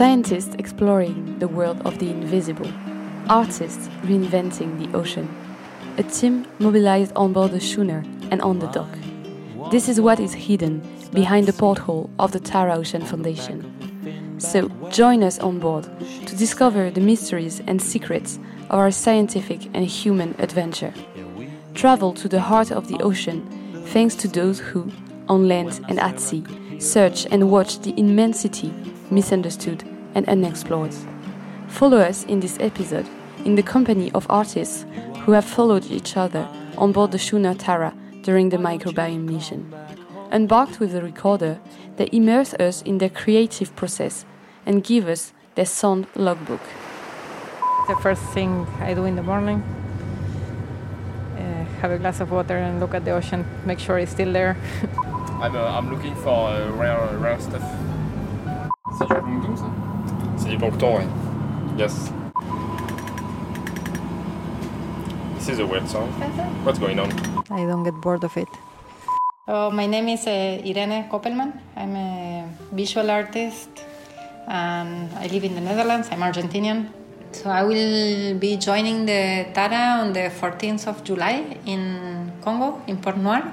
Scientists 0.00 0.54
exploring 0.54 1.38
the 1.40 1.46
world 1.46 1.78
of 1.84 1.98
the 1.98 2.08
invisible, 2.08 2.72
artists 3.28 3.88
reinventing 4.04 4.78
the 4.78 4.96
ocean, 4.96 5.28
a 5.98 6.02
team 6.02 6.46
mobilized 6.58 7.12
on 7.16 7.34
board 7.34 7.50
the 7.50 7.60
schooner 7.60 8.02
and 8.30 8.40
on 8.40 8.60
the 8.60 8.66
dock. 8.68 8.88
This 9.70 9.90
is 9.90 10.00
what 10.00 10.18
is 10.18 10.32
hidden 10.32 10.80
behind 11.12 11.46
the 11.46 11.52
porthole 11.52 12.08
of 12.18 12.32
the 12.32 12.40
Tara 12.40 12.76
Ocean 12.76 13.04
Foundation. 13.04 14.38
So 14.40 14.70
join 14.88 15.22
us 15.22 15.38
on 15.38 15.58
board 15.58 15.84
to 16.24 16.34
discover 16.34 16.90
the 16.90 17.02
mysteries 17.02 17.60
and 17.66 17.82
secrets 17.82 18.38
of 18.70 18.78
our 18.78 18.90
scientific 18.90 19.66
and 19.74 19.84
human 19.84 20.34
adventure. 20.38 20.94
Travel 21.74 22.14
to 22.14 22.26
the 22.26 22.40
heart 22.40 22.72
of 22.72 22.88
the 22.88 23.02
ocean 23.02 23.46
thanks 23.88 24.14
to 24.14 24.28
those 24.28 24.60
who, 24.60 24.90
on 25.28 25.46
land 25.46 25.84
and 25.90 26.00
at 26.00 26.18
sea, 26.20 26.42
search 26.78 27.26
and 27.26 27.50
watch 27.50 27.80
the 27.80 27.92
immensity 27.98 28.72
misunderstood 29.10 29.84
and 30.14 30.28
unexplored. 30.28 30.94
Follow 31.68 31.98
us 31.98 32.24
in 32.24 32.40
this 32.40 32.58
episode 32.60 33.08
in 33.44 33.54
the 33.54 33.62
company 33.62 34.10
of 34.12 34.26
artists 34.28 34.84
who 35.20 35.32
have 35.32 35.44
followed 35.44 35.86
each 35.90 36.16
other 36.16 36.48
on 36.76 36.92
board 36.92 37.12
the 37.12 37.18
schooner 37.18 37.54
Tara 37.54 37.94
during 38.22 38.48
the 38.48 38.56
microbiome 38.56 39.24
mission. 39.24 39.72
Embarked 40.32 40.80
with 40.80 40.94
a 40.94 41.02
recorder, 41.02 41.58
they 41.96 42.08
immerse 42.12 42.54
us 42.54 42.82
in 42.82 42.98
their 42.98 43.08
creative 43.08 43.74
process 43.76 44.24
and 44.66 44.84
give 44.84 45.08
us 45.08 45.32
their 45.54 45.66
sound 45.66 46.06
logbook. 46.14 46.60
The 47.88 47.96
first 47.96 48.22
thing 48.34 48.66
I 48.80 48.94
do 48.94 49.04
in 49.04 49.16
the 49.16 49.22
morning, 49.22 49.62
uh, 51.36 51.64
have 51.80 51.90
a 51.90 51.98
glass 51.98 52.20
of 52.20 52.30
water 52.30 52.56
and 52.56 52.78
look 52.78 52.94
at 52.94 53.04
the 53.04 53.10
ocean, 53.12 53.44
make 53.64 53.78
sure 53.78 53.98
it's 53.98 54.12
still 54.12 54.32
there. 54.32 54.56
I'm, 55.40 55.56
uh, 55.56 55.64
I'm 55.64 55.90
looking 55.90 56.14
for 56.16 56.50
uh, 56.50 56.70
rare, 56.72 57.16
rare 57.18 57.40
stuff. 57.40 57.62
C'est 58.98 59.08
du 59.08 59.14
plancton 59.14 59.56
ça 59.56 59.64
C'est 60.40 60.48
du 60.48 60.56
plancton, 60.56 60.96
oui. 60.96 61.04
Yes. 61.76 62.10
This 65.36 65.48
is 65.50 65.58
a 65.60 65.66
weird 65.66 65.86
song. 65.86 66.08
What's 66.64 66.78
going 66.78 66.98
on? 66.98 67.10
I 67.50 67.66
don't 67.66 67.84
get 67.84 67.94
bored 68.00 68.24
of 68.24 68.34
it. 68.38 68.48
Oh, 69.46 69.70
my 69.70 69.86
name 69.86 70.08
is 70.08 70.26
uh, 70.26 70.62
Irene 70.64 71.08
Koppelman. 71.10 71.52
I'm 71.76 71.94
a 71.94 72.48
visual 72.72 73.10
artist 73.10 73.84
and 74.48 75.12
I 75.18 75.26
live 75.26 75.44
in 75.44 75.54
the 75.54 75.60
Netherlands. 75.60 76.08
I'm 76.10 76.20
Argentinian. 76.20 76.88
So 77.32 77.50
I 77.50 77.62
will 77.62 78.38
be 78.38 78.56
joining 78.56 79.04
the 79.04 79.46
Tara 79.52 80.00
on 80.00 80.14
the 80.14 80.30
14th 80.40 80.86
of 80.88 81.04
July 81.04 81.58
in 81.66 82.32
Congo, 82.40 82.80
in 82.86 82.96
Pointe 82.96 83.18
Noire. 83.18 83.44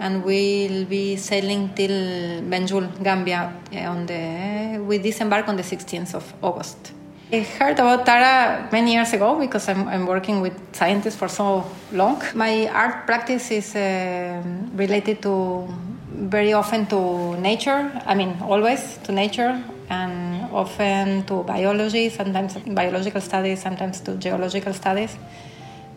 And 0.00 0.24
we'll 0.24 0.84
be 0.84 1.16
sailing 1.16 1.74
till 1.74 2.42
Banjul, 2.42 3.02
Gambia 3.02 3.52
on 3.88 4.06
the 4.06 4.78
we 4.86 4.98
disembark 4.98 5.48
on 5.48 5.56
the 5.56 5.62
16th 5.62 6.14
of 6.14 6.32
August. 6.42 6.92
I 7.30 7.40
heard 7.40 7.78
about 7.78 8.06
Tara 8.06 8.68
many 8.72 8.94
years 8.94 9.12
ago 9.12 9.38
because 9.38 9.68
I'm, 9.68 9.86
I'm 9.86 10.06
working 10.06 10.40
with 10.40 10.54
scientists 10.72 11.16
for 11.16 11.28
so 11.28 11.64
long. 11.92 12.22
My 12.34 12.68
art 12.68 13.06
practice 13.06 13.50
is 13.50 13.76
uh, 13.76 14.42
related 14.74 15.20
to 15.22 15.68
very 16.10 16.54
often 16.54 16.86
to 16.86 17.36
nature, 17.40 17.90
I 18.06 18.14
mean, 18.14 18.38
always 18.40 18.98
to 19.04 19.12
nature, 19.12 19.62
and 19.90 20.50
often 20.52 21.24
to 21.24 21.42
biology, 21.42 22.08
sometimes 22.08 22.56
biological 22.66 23.20
studies, 23.20 23.60
sometimes 23.62 24.00
to 24.00 24.16
geological 24.16 24.72
studies. 24.72 25.16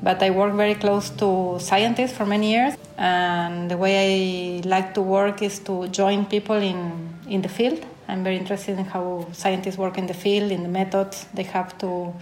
But 0.04 0.24
I 0.24 0.32
work 0.32 0.54
very 0.54 0.76
close 0.76 1.10
to 1.12 1.58
scientists 1.60 2.14
for 2.14 2.26
many 2.26 2.52
years, 2.52 2.76
and 2.98 3.70
the 3.70 3.78
way 3.78 4.62
I 4.64 4.68
like 4.68 4.94
to 4.96 5.02
work 5.02 5.42
is 5.42 5.60
to 5.60 5.88
join 5.90 6.26
people 6.26 6.56
in, 6.56 7.10
in 7.28 7.42
the 7.42 7.50
field 7.50 7.86
I'm 8.12 8.26
very 8.26 8.36
interested 8.36 8.78
in 8.78 8.84
how 8.84 9.26
scientists 9.32 9.78
work 9.78 9.98
in 9.98 10.06
the 10.06 10.14
field, 10.14 10.52
in 10.52 10.64
the 10.64 10.70
methods 10.70 11.28
they 11.34 11.44
have 11.44 11.78
to 11.78 12.14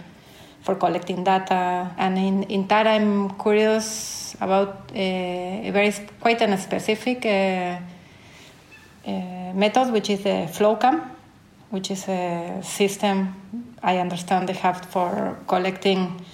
for 0.62 0.76
collecting 0.76 1.24
data. 1.24 1.90
And 1.98 2.16
in, 2.16 2.42
in 2.44 2.68
that, 2.68 2.86
I'm 2.86 3.30
curious 3.30 4.36
about 4.40 4.92
uh, 4.94 4.98
a 4.98 5.70
very 5.72 5.92
quite 6.20 6.40
a 6.42 6.58
specific 6.58 7.26
uh, 7.26 7.78
uh, 9.04 9.52
method, 9.54 9.92
which 9.92 10.10
is 10.10 10.22
the 10.22 10.48
FlowCam, 10.52 11.08
which 11.70 11.90
is 11.90 12.06
a 12.08 12.60
system 12.62 13.34
I 13.82 13.98
understand 13.98 14.48
they 14.48 14.52
have 14.52 14.84
for 14.84 15.38
collecting 15.48 16.24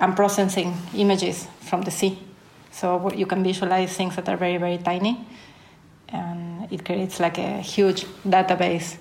and 0.00 0.16
processing 0.16 0.74
images 0.94 1.46
from 1.60 1.82
the 1.82 1.90
sea. 1.90 2.18
So 2.72 3.12
you 3.12 3.26
can 3.26 3.42
visualize 3.42 3.96
things 3.96 4.16
that 4.16 4.28
are 4.28 4.36
very, 4.36 4.56
very 4.56 4.78
tiny. 4.78 5.26
And 6.08 6.72
it 6.72 6.84
creates 6.84 7.20
like 7.20 7.38
a 7.38 7.60
huge 7.60 8.04
database 8.26 8.96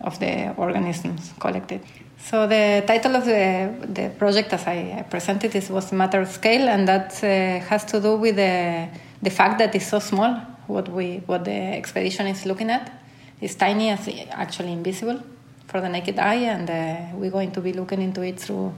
of 0.00 0.18
the 0.18 0.54
organisms 0.56 1.32
collected. 1.38 1.82
So 2.18 2.46
the 2.46 2.82
title 2.86 3.16
of 3.16 3.24
the, 3.24 3.74
the 3.86 4.10
project, 4.10 4.52
as 4.52 4.66
I 4.66 5.04
presented, 5.08 5.54
is 5.54 5.70
was 5.70 5.92
matter 5.92 6.20
of 6.20 6.28
scale, 6.28 6.68
and 6.68 6.86
that 6.88 7.12
uh, 7.22 7.66
has 7.66 7.84
to 7.86 8.00
do 8.00 8.16
with 8.16 8.36
the, 8.36 8.88
the 9.22 9.30
fact 9.30 9.58
that 9.58 9.74
it's 9.74 9.88
so 9.88 9.98
small. 9.98 10.34
What 10.66 10.88
we 10.88 11.22
what 11.26 11.44
the 11.44 11.50
expedition 11.50 12.26
is 12.26 12.46
looking 12.46 12.70
at 12.70 12.92
is 13.40 13.54
tiny, 13.56 13.88
and 13.88 14.00
actually 14.30 14.72
invisible 14.72 15.20
for 15.66 15.80
the 15.80 15.88
naked 15.88 16.18
eye, 16.18 16.46
and 16.46 16.68
uh, 16.68 17.16
we're 17.16 17.30
going 17.30 17.52
to 17.52 17.60
be 17.60 17.72
looking 17.72 18.02
into 18.02 18.22
it 18.22 18.38
through 18.38 18.72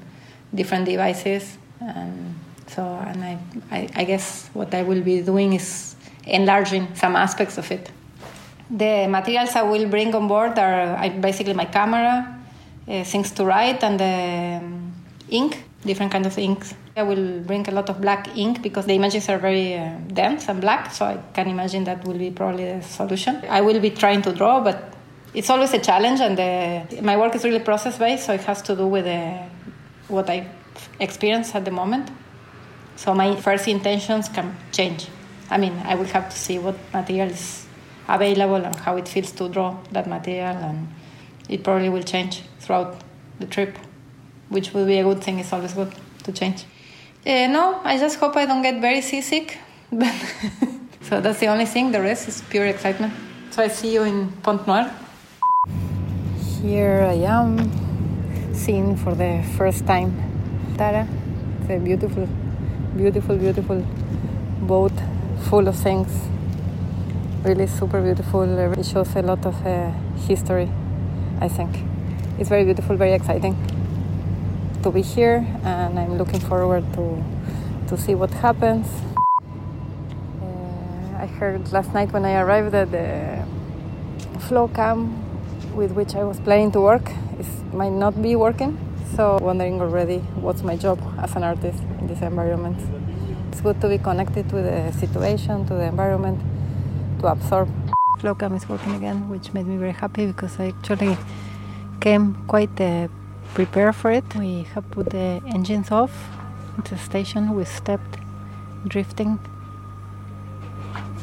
different 0.54 0.86
devices. 0.86 1.58
And 1.80 2.38
so, 2.68 2.82
and 2.82 3.24
I, 3.24 3.38
I, 3.70 3.88
I 3.96 4.04
guess 4.04 4.48
what 4.52 4.74
I 4.74 4.82
will 4.82 5.02
be 5.02 5.22
doing 5.22 5.52
is 5.52 5.96
enlarging 6.24 6.94
some 6.94 7.16
aspects 7.16 7.58
of 7.58 7.70
it. 7.70 7.90
The 8.70 9.06
materials 9.08 9.54
I 9.56 9.62
will 9.62 9.86
bring 9.88 10.14
on 10.14 10.28
board 10.28 10.58
are 10.58 11.10
basically 11.20 11.52
my 11.54 11.66
camera, 11.66 12.38
uh, 12.88 13.04
things 13.04 13.30
to 13.32 13.44
write, 13.44 13.82
and 13.84 14.00
the 14.00 14.64
um, 14.64 14.94
ink, 15.28 15.62
different 15.84 16.12
kinds 16.12 16.26
of 16.26 16.38
inks. 16.38 16.74
I 16.96 17.02
will 17.02 17.40
bring 17.40 17.68
a 17.68 17.72
lot 17.72 17.90
of 17.90 18.00
black 18.00 18.36
ink 18.36 18.62
because 18.62 18.86
the 18.86 18.94
images 18.94 19.28
are 19.28 19.38
very 19.38 19.76
uh, 19.76 19.96
dense 20.12 20.48
and 20.48 20.60
black, 20.60 20.92
so 20.92 21.06
I 21.06 21.18
can 21.34 21.48
imagine 21.48 21.84
that 21.84 22.04
will 22.06 22.18
be 22.18 22.30
probably 22.30 22.64
the 22.64 22.82
solution. 22.82 23.42
I 23.48 23.60
will 23.60 23.80
be 23.80 23.90
trying 23.90 24.22
to 24.22 24.32
draw, 24.32 24.60
but 24.60 24.94
it's 25.34 25.50
always 25.50 25.72
a 25.74 25.78
challenge, 25.78 26.20
and 26.20 26.38
the, 26.38 27.02
my 27.02 27.16
work 27.16 27.34
is 27.34 27.44
really 27.44 27.60
process 27.60 27.98
based, 27.98 28.26
so 28.26 28.32
it 28.32 28.42
has 28.42 28.62
to 28.62 28.76
do 28.76 28.86
with 28.86 29.04
the, 29.04 29.38
what 30.12 30.30
I 30.30 30.46
experience 31.00 31.54
at 31.54 31.64
the 31.64 31.70
moment. 31.70 32.10
So 32.96 33.14
my 33.14 33.34
first 33.36 33.66
intentions 33.66 34.28
can 34.28 34.54
change. 34.70 35.08
I 35.50 35.58
mean, 35.58 35.72
I 35.84 35.94
will 35.94 36.06
have 36.06 36.28
to 36.30 36.38
see 36.38 36.58
what 36.58 36.76
material 36.92 37.30
is 37.30 37.66
available 38.08 38.56
and 38.56 38.74
how 38.76 38.96
it 38.96 39.08
feels 39.08 39.32
to 39.32 39.48
draw 39.48 39.76
that 39.90 40.06
material, 40.06 40.56
and 40.56 40.88
it 41.48 41.64
probably 41.64 41.88
will 41.88 42.02
change 42.02 42.42
throughout 42.60 43.00
the 43.38 43.46
trip, 43.46 43.76
which 44.48 44.72
will 44.72 44.86
be 44.86 44.98
a 44.98 45.04
good 45.04 45.22
thing. 45.22 45.38
It's 45.38 45.52
always 45.52 45.74
good 45.74 45.92
to 46.24 46.32
change. 46.32 46.64
Uh, 47.26 47.46
no, 47.46 47.80
I 47.84 47.98
just 47.98 48.18
hope 48.18 48.36
I 48.36 48.46
don't 48.46 48.62
get 48.62 48.80
very 48.80 49.00
seasick. 49.00 49.58
But 49.92 50.14
so 51.02 51.20
that's 51.20 51.40
the 51.40 51.48
only 51.48 51.66
thing. 51.66 51.92
The 51.92 52.00
rest 52.00 52.28
is 52.28 52.42
pure 52.48 52.66
excitement. 52.66 53.12
So 53.50 53.62
I 53.62 53.68
see 53.68 53.92
you 53.92 54.04
in 54.04 54.32
Pointe 54.42 54.66
Noire. 54.66 54.90
Here 56.62 57.02
I 57.02 57.14
am, 57.14 57.58
seeing 58.54 58.96
for 58.96 59.14
the 59.14 59.44
first 59.56 59.86
time 59.86 60.12
Tara. 60.76 61.06
It's 61.60 61.70
a 61.70 61.78
beautiful, 61.78 62.28
beautiful, 62.96 63.36
beautiful 63.36 63.84
boat 64.60 64.92
full 65.48 65.68
of 65.68 65.76
things. 65.76 66.10
Really 67.44 67.66
super 67.66 68.00
beautiful. 68.00 68.42
It 68.42 68.86
shows 68.86 69.14
a 69.16 69.22
lot 69.22 69.44
of 69.44 69.66
uh, 69.66 69.90
history, 70.26 70.70
I 71.40 71.48
think. 71.48 71.76
It's 72.38 72.48
very 72.48 72.64
beautiful, 72.64 72.96
very 72.96 73.12
exciting 73.12 73.56
to 74.82 74.90
be 74.90 75.02
here, 75.02 75.46
and 75.64 75.98
I'm 75.98 76.18
looking 76.18 76.40
forward 76.40 76.84
to, 76.94 77.24
to 77.88 77.96
see 77.96 78.14
what 78.14 78.30
happens. 78.30 78.86
Uh, 80.40 81.18
I 81.18 81.26
heard 81.26 81.72
last 81.72 81.92
night 81.94 82.12
when 82.12 82.24
I 82.24 82.40
arrived 82.40 82.72
that 82.72 82.90
the 82.90 83.44
flow 84.40 84.68
cam 84.68 85.18
with 85.74 85.92
which 85.92 86.14
I 86.14 86.24
was 86.24 86.40
planning 86.40 86.72
to 86.72 86.80
work 86.80 87.12
might 87.72 87.92
not 87.92 88.20
be 88.20 88.36
working. 88.36 88.78
So 89.16 89.38
wondering 89.42 89.80
already 89.80 90.18
what's 90.40 90.62
my 90.62 90.76
job 90.76 90.98
as 91.18 91.36
an 91.36 91.44
artist 91.44 91.78
in 92.00 92.06
this 92.06 92.22
environment. 92.22 92.78
It's 93.50 93.60
good 93.60 93.80
to 93.82 93.88
be 93.88 93.98
connected 93.98 94.48
to 94.48 94.56
the 94.56 94.92
situation, 94.92 95.66
to 95.66 95.74
the 95.74 95.84
environment, 95.84 96.40
to 97.20 97.26
absorb. 97.26 97.68
Flowcam 98.18 98.56
is 98.56 98.68
working 98.68 98.94
again, 98.94 99.28
which 99.28 99.52
made 99.52 99.66
me 99.66 99.76
very 99.76 99.92
happy 99.92 100.26
because 100.26 100.58
I 100.58 100.68
actually 100.68 101.16
came 102.00 102.36
quite 102.46 102.80
uh, 102.80 103.08
prepared 103.52 103.96
for 103.96 104.10
it. 104.10 104.24
We 104.36 104.62
have 104.74 104.90
put 104.90 105.10
the 105.10 105.42
engines 105.46 105.90
off 105.90 106.12
at 106.78 106.84
the 106.86 106.96
station. 106.96 107.54
We 107.54 107.64
stepped 107.64 108.18
drifting, 108.86 109.38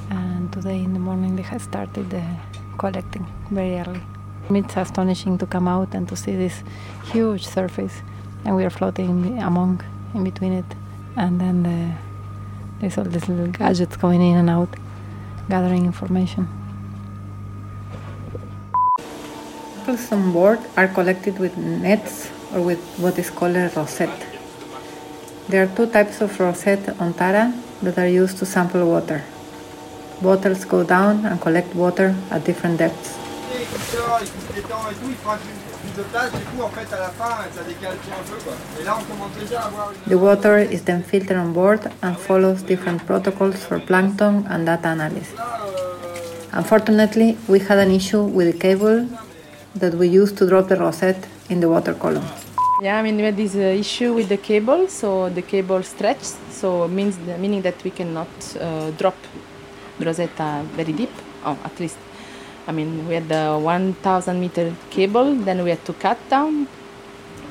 and 0.09 0.51
today 0.53 0.83
in 0.83 0.93
the 0.93 0.99
morning 0.99 1.35
they 1.35 1.43
have 1.43 1.61
started 1.61 2.13
uh, 2.13 2.21
collecting 2.77 3.25
very 3.49 3.79
early. 3.79 4.01
It's 4.49 4.75
astonishing 4.75 5.37
to 5.37 5.45
come 5.45 5.67
out 5.67 5.93
and 5.93 6.07
to 6.09 6.15
see 6.15 6.35
this 6.35 6.63
huge 7.11 7.47
surface, 7.47 8.01
and 8.45 8.55
we 8.55 8.65
are 8.65 8.69
floating 8.69 9.39
among, 9.41 9.81
in 10.13 10.23
between 10.23 10.53
it, 10.53 10.65
and 11.15 11.39
then 11.39 11.63
the, 11.63 11.91
there's 12.79 12.97
all 12.97 13.03
these 13.03 13.27
little 13.27 13.47
gadgets 13.47 13.95
going 13.95 14.21
in 14.21 14.37
and 14.37 14.49
out, 14.49 14.69
gathering 15.49 15.85
information. 15.85 16.47
samples 19.89 20.11
on 20.11 20.31
board 20.31 20.59
are 20.77 20.87
collected 20.87 21.39
with 21.39 21.57
nets 21.57 22.29
or 22.53 22.61
with 22.61 22.79
what 22.99 23.17
is 23.17 23.29
called 23.29 23.55
a 23.55 23.71
rosette. 23.75 24.25
There 25.47 25.63
are 25.63 25.75
two 25.75 25.87
types 25.87 26.21
of 26.21 26.39
rosette 26.39 26.89
on 27.01 27.13
Tara 27.13 27.53
that 27.81 27.97
are 27.97 28.07
used 28.07 28.37
to 28.37 28.45
sample 28.45 28.85
water. 28.85 29.23
Bottles 30.21 30.65
go 30.65 30.83
down 30.83 31.25
and 31.25 31.41
collect 31.41 31.73
water 31.73 32.15
at 32.29 32.43
different 32.43 32.77
depths. 32.77 33.17
The 40.07 40.17
water 40.17 40.57
is 40.57 40.83
then 40.83 41.03
filtered 41.03 41.37
on 41.37 41.53
board 41.53 41.91
and 42.01 42.17
follows 42.17 42.63
different 42.63 43.05
protocols 43.05 43.63
for 43.63 43.79
plankton 43.79 44.47
and 44.47 44.65
data 44.65 44.89
analysis. 44.89 45.39
Unfortunately, 46.51 47.37
we 47.47 47.59
had 47.59 47.77
an 47.77 47.91
issue 47.91 48.23
with 48.23 48.51
the 48.51 48.57
cable 48.59 49.07
that 49.75 49.93
we 49.93 50.07
used 50.07 50.35
to 50.39 50.47
drop 50.47 50.67
the 50.67 50.75
rosette 50.75 51.27
in 51.49 51.59
the 51.59 51.69
water 51.69 51.93
column. 51.93 52.25
Yeah, 52.81 52.97
I 52.97 53.03
mean 53.03 53.17
we 53.17 53.23
had 53.23 53.37
this 53.37 53.55
uh, 53.55 53.59
issue 53.59 54.13
with 54.13 54.29
the 54.29 54.37
cable, 54.37 54.87
so 54.87 55.29
the 55.29 55.41
cable 55.41 55.83
stretched, 55.83 56.37
so 56.49 56.87
means 56.87 57.19
meaning 57.37 57.61
that 57.63 57.83
we 57.83 57.91
cannot 57.91 58.29
uh, 58.59 58.89
drop 58.91 59.15
the 59.99 60.05
Rosetta 60.05 60.65
very 60.75 60.93
deep, 60.93 61.11
or 61.45 61.51
oh, 61.51 61.65
at 61.65 61.79
least. 61.79 61.97
I 62.69 62.71
mean, 62.71 63.07
we 63.07 63.15
had 63.15 63.27
the 63.27 63.57
1,000 63.57 64.39
meter 64.39 64.75
cable, 64.91 65.33
then 65.33 65.63
we 65.63 65.71
had 65.71 65.83
to 65.85 65.93
cut 65.93 66.19
down, 66.29 66.67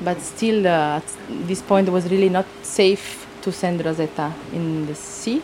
but 0.01 0.21
still 0.21 0.65
uh, 0.65 1.01
at 1.01 1.03
this 1.27 1.61
point 1.61 1.89
it 1.89 1.91
was 1.91 2.09
really 2.09 2.29
not 2.29 2.45
safe 2.61 3.27
to 3.41 3.51
send 3.51 3.83
Rosetta 3.83 4.33
in 4.53 4.85
the 4.85 4.95
sea 4.95 5.41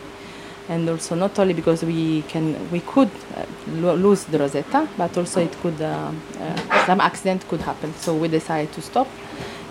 and 0.70 0.88
also 0.88 1.14
not 1.14 1.38
only 1.38 1.52
because 1.52 1.84
we 1.84 2.22
can 2.22 2.70
we 2.70 2.80
could 2.80 3.10
uh, 3.36 3.44
lose 3.70 4.24
the 4.24 4.38
Rosetta, 4.38 4.88
but 4.96 5.16
also 5.16 5.40
it 5.42 5.52
could 5.60 5.80
uh, 5.80 6.10
uh, 6.40 6.86
some 6.86 7.00
accident 7.00 7.46
could 7.48 7.60
happen. 7.60 7.92
So 7.94 8.16
we 8.16 8.28
decided 8.28 8.72
to 8.72 8.80
stop, 8.80 9.08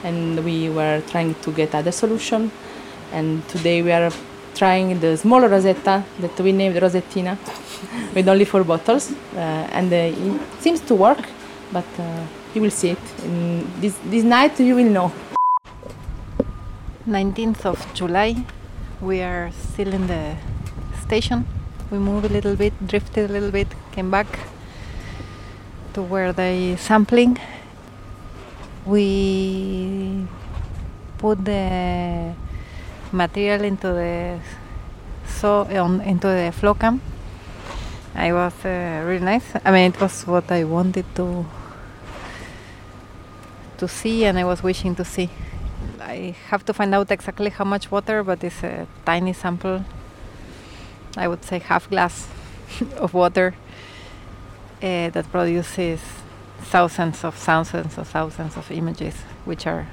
and 0.04 0.46
we 0.46 0.70
were 0.70 1.02
trying 1.10 1.34
to 1.34 1.52
get 1.52 1.74
other 1.76 1.92
solution. 1.92 2.52
And 3.12 3.48
today 3.50 3.82
we 3.82 3.92
are 3.92 4.12
trying 4.54 5.00
the 5.00 5.18
smaller 5.18 5.50
Rosetta 5.50 6.04
that 6.20 6.40
we 6.40 6.52
named 6.52 6.76
Rosettina, 6.78 7.38
with 8.14 8.28
only 8.28 8.46
four 8.46 8.64
bottles, 8.64 9.12
uh, 9.12 9.38
and 9.78 9.92
uh, 9.92 9.96
it 9.96 10.42
seems 10.62 10.82
to 10.82 10.96
work. 10.96 11.24
But 11.72 11.86
uh, 12.00 12.26
you 12.54 12.62
will 12.62 12.72
see 12.72 12.92
it 12.92 13.06
in 13.24 13.68
this 13.82 13.96
this 14.10 14.24
night. 14.24 14.60
You 14.60 14.76
will 14.76 14.90
know. 14.90 15.12
19th 17.08 17.66
of 17.66 17.94
July, 17.94 18.36
we 19.00 19.22
are 19.22 19.52
still 19.52 19.94
in 19.94 20.08
the 20.08 20.36
station. 21.04 21.46
We 21.92 22.00
moved 22.00 22.26
a 22.26 22.30
little 22.30 22.56
bit, 22.56 22.74
drifted 22.88 23.30
a 23.30 23.34
little 23.34 23.52
bit, 23.52 23.68
came 23.92 24.10
back 24.10 24.28
to 25.94 26.02
where 26.02 26.34
they 26.34 26.76
sampling. 26.78 27.38
We 28.86 30.26
put 31.20 31.46
the 31.46 32.34
material 33.12 33.64
into 33.64 33.88
the 33.88 34.40
so 35.28 35.62
on 35.64 36.02
into 36.02 36.28
the 36.28 36.52
flow 36.52 36.74
cam. 36.74 37.02
It 38.18 38.34
was 38.34 38.54
uh, 38.66 39.04
really 39.06 39.26
nice. 39.26 39.46
I 39.64 39.72
mean, 39.72 39.92
it 39.92 40.00
was 40.00 40.26
what 40.26 40.52
I 40.52 40.64
wanted 40.64 41.06
to 41.16 41.46
to 43.78 43.88
see, 43.88 44.26
and 44.26 44.40
I 44.40 44.46
was 44.46 44.64
wishing 44.64 44.96
to 44.96 45.04
see. 45.04 45.30
I 46.00 46.36
have 46.50 46.64
to 46.66 46.74
find 46.74 46.96
out 46.96 47.12
exactly 47.12 47.50
how 47.50 47.66
much 47.66 47.92
water, 47.92 48.24
but 48.24 48.44
it's 48.44 48.64
a 48.64 48.88
tiny 49.06 49.34
sample 49.34 49.84
I 51.18 51.28
would 51.28 51.46
say 51.46 51.60
half 51.60 51.90
glass 51.90 52.28
of 52.98 53.14
water 53.14 53.56
uh, 54.82 55.10
that 55.10 55.32
produces 55.32 56.02
thousands 56.62 57.24
of 57.24 57.36
thousands 57.36 57.98
of 57.98 58.08
thousands 58.08 58.58
of 58.58 58.70
images, 58.72 59.16
which 59.46 59.66
are 59.66 59.88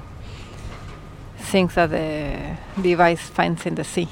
things 1.37 1.75
that 1.75 1.91
the 1.91 2.57
device 2.81 3.29
finds 3.29 3.65
in 3.65 3.75
the 3.75 3.83
sea. 3.83 4.09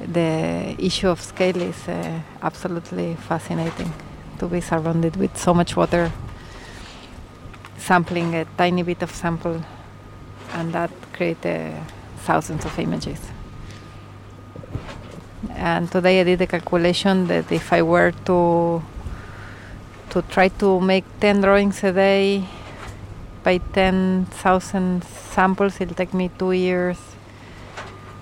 The 0.00 0.76
issue 0.78 1.08
of 1.08 1.22
scale 1.22 1.62
is 1.62 1.88
uh, 1.88 2.20
absolutely 2.42 3.14
fascinating. 3.14 3.92
To 4.38 4.46
be 4.46 4.60
surrounded 4.60 5.16
with 5.16 5.36
so 5.38 5.54
much 5.54 5.74
water, 5.74 6.12
sampling 7.78 8.34
a 8.34 8.44
tiny 8.58 8.82
bit 8.82 9.02
of 9.02 9.10
sample, 9.10 9.62
and 10.52 10.74
that 10.74 10.90
create 11.14 11.44
uh, 11.46 11.70
thousands 12.18 12.66
of 12.66 12.78
images. 12.78 13.20
And 15.54 15.90
today 15.90 16.20
I 16.20 16.24
did 16.24 16.40
the 16.40 16.46
calculation 16.46 17.28
that 17.28 17.50
if 17.50 17.72
I 17.72 17.80
were 17.80 18.12
to 18.26 18.82
to 20.10 20.22
try 20.22 20.48
to 20.48 20.80
make 20.80 21.04
10 21.20 21.40
drawings 21.40 21.82
a 21.82 21.92
day 21.92 22.44
by 23.42 23.58
10,000 23.58 25.04
samples, 25.04 25.80
it'll 25.80 25.94
take 25.94 26.14
me 26.14 26.30
two 26.38 26.52
years 26.52 26.98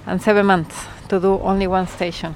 and 0.06 0.22
seven 0.22 0.46
months 0.46 0.86
to 1.14 1.20
do 1.20 1.40
only 1.50 1.66
one 1.66 1.86
station. 1.86 2.34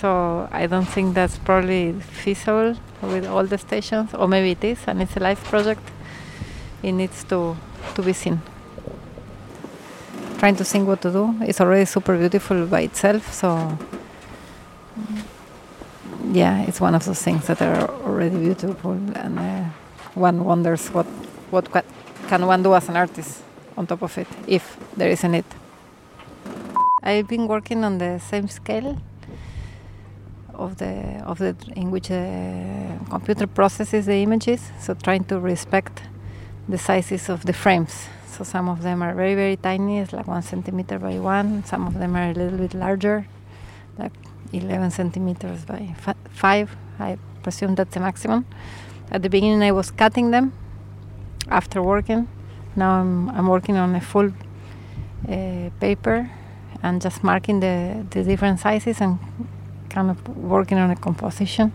So 0.00 0.48
I 0.50 0.66
don't 0.66 0.88
think 0.94 1.14
that's 1.14 1.38
probably 1.38 1.92
feasible 2.22 2.76
with 3.02 3.26
all 3.26 3.44
the 3.44 3.58
stations, 3.58 4.14
or 4.14 4.26
maybe 4.28 4.50
it 4.50 4.64
is, 4.64 4.78
and 4.86 5.00
it's 5.02 5.16
a 5.16 5.20
life 5.20 5.42
project. 5.44 5.82
It 6.82 6.92
needs 6.92 7.24
to, 7.24 7.56
to 7.94 8.02
be 8.02 8.12
seen. 8.12 8.40
Trying 10.38 10.56
to 10.56 10.64
think 10.64 10.86
what 10.88 11.00
to 11.02 11.10
do. 11.10 11.34
It's 11.42 11.60
already 11.60 11.86
super 11.86 12.16
beautiful 12.18 12.66
by 12.66 12.82
itself, 12.82 13.32
so 13.32 13.78
yeah, 16.32 16.62
it's 16.68 16.80
one 16.80 16.94
of 16.94 17.04
those 17.04 17.22
things 17.22 17.46
that 17.46 17.62
are 17.62 17.88
already 18.04 18.36
beautiful, 18.38 18.92
and 18.92 19.38
uh, 19.38 19.64
one 20.14 20.44
wonders 20.44 20.88
what 20.88 21.06
what 21.50 21.64
can 22.28 22.46
one 22.46 22.62
do 22.62 22.74
as 22.74 22.88
an 22.88 22.96
artist 22.96 23.42
on 23.76 23.86
top 23.86 24.02
of 24.02 24.18
it, 24.18 24.26
if 24.46 24.76
there 24.96 25.10
is 25.10 25.24
a 25.24 25.28
need. 25.28 25.44
I've 27.06 27.28
been 27.28 27.46
working 27.46 27.84
on 27.84 27.98
the 27.98 28.18
same 28.18 28.48
scale 28.48 29.00
of 30.52 30.78
the 30.78 31.22
of 31.24 31.38
the 31.38 31.54
in 31.76 31.92
which 31.92 32.08
the 32.08 32.98
computer 33.08 33.46
processes 33.46 34.06
the 34.06 34.20
images, 34.24 34.72
so 34.80 34.94
trying 34.94 35.22
to 35.26 35.38
respect 35.38 36.02
the 36.68 36.78
sizes 36.78 37.28
of 37.28 37.44
the 37.44 37.52
frames. 37.52 38.08
So 38.26 38.42
some 38.42 38.68
of 38.68 38.82
them 38.82 39.02
are 39.04 39.14
very 39.14 39.36
very 39.36 39.56
tiny, 39.56 40.00
it's 40.00 40.12
like 40.12 40.26
one 40.26 40.42
centimeter 40.42 40.98
by 40.98 41.20
one. 41.20 41.62
Some 41.64 41.86
of 41.86 41.94
them 41.94 42.16
are 42.16 42.30
a 42.30 42.34
little 42.34 42.58
bit 42.58 42.74
larger, 42.74 43.28
like 43.98 44.12
11 44.52 44.90
centimeters 44.90 45.64
by 45.64 45.94
5. 46.30 46.76
I 46.98 47.18
presume 47.44 47.76
that's 47.76 47.94
the 47.94 48.00
maximum. 48.00 48.46
At 49.12 49.22
the 49.22 49.30
beginning, 49.30 49.62
I 49.62 49.70
was 49.70 49.92
cutting 49.92 50.32
them 50.32 50.52
after 51.48 51.80
working. 51.80 52.26
Now 52.74 53.00
I'm, 53.00 53.28
I'm 53.30 53.46
working 53.46 53.76
on 53.76 53.94
a 53.94 54.00
full 54.00 54.32
uh, 55.28 55.70
paper 55.78 56.28
and 56.86 57.02
just 57.02 57.24
marking 57.24 57.58
the, 57.60 58.06
the 58.10 58.22
different 58.22 58.60
sizes 58.60 59.00
and 59.00 59.18
kind 59.88 60.08
of 60.10 60.18
working 60.36 60.78
on 60.78 60.90
a 60.90 60.96
composition 60.96 61.72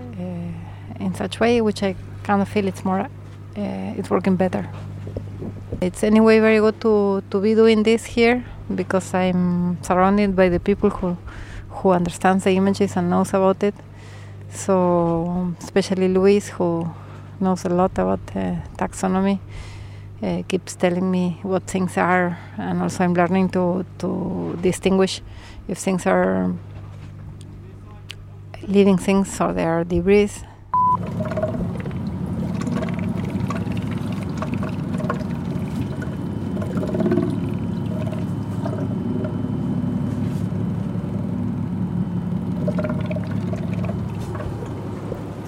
uh, 0.00 1.04
in 1.04 1.14
such 1.14 1.40
way 1.40 1.60
which 1.60 1.82
I 1.82 1.96
kind 2.22 2.40
of 2.40 2.48
feel 2.48 2.68
it's 2.68 2.84
more 2.84 3.00
uh, 3.00 3.98
it's 3.98 4.10
working 4.10 4.36
better. 4.36 4.68
It's 5.80 6.02
anyway 6.04 6.40
very 6.40 6.58
good 6.58 6.80
to, 6.82 7.22
to 7.30 7.40
be 7.40 7.54
doing 7.54 7.82
this 7.82 8.04
here 8.04 8.44
because 8.74 9.12
I'm 9.14 9.82
surrounded 9.82 10.34
by 10.34 10.48
the 10.48 10.60
people 10.60 10.90
who 10.90 11.16
who 11.68 11.90
understands 11.90 12.44
the 12.44 12.52
images 12.52 12.96
and 12.96 13.10
knows 13.10 13.34
about 13.34 13.62
it. 13.62 13.74
So 14.50 15.54
especially 15.60 16.08
Luis, 16.08 16.48
who 16.48 16.88
knows 17.40 17.64
a 17.64 17.68
lot 17.68 17.98
about 17.98 18.20
uh, 18.36 18.56
taxonomy, 18.76 19.40
uh, 20.24 20.42
keeps 20.48 20.74
telling 20.74 21.10
me 21.10 21.38
what 21.42 21.64
things 21.64 21.96
are, 21.98 22.38
and 22.56 22.80
also 22.82 23.04
I'm 23.04 23.14
learning 23.14 23.50
to 23.50 23.84
to 23.98 24.58
distinguish 24.62 25.20
if 25.68 25.78
things 25.78 26.06
are 26.06 26.54
living 28.66 28.96
things 28.96 29.40
or 29.40 29.52
they 29.52 29.64
are 29.64 29.84
debris. 29.84 30.30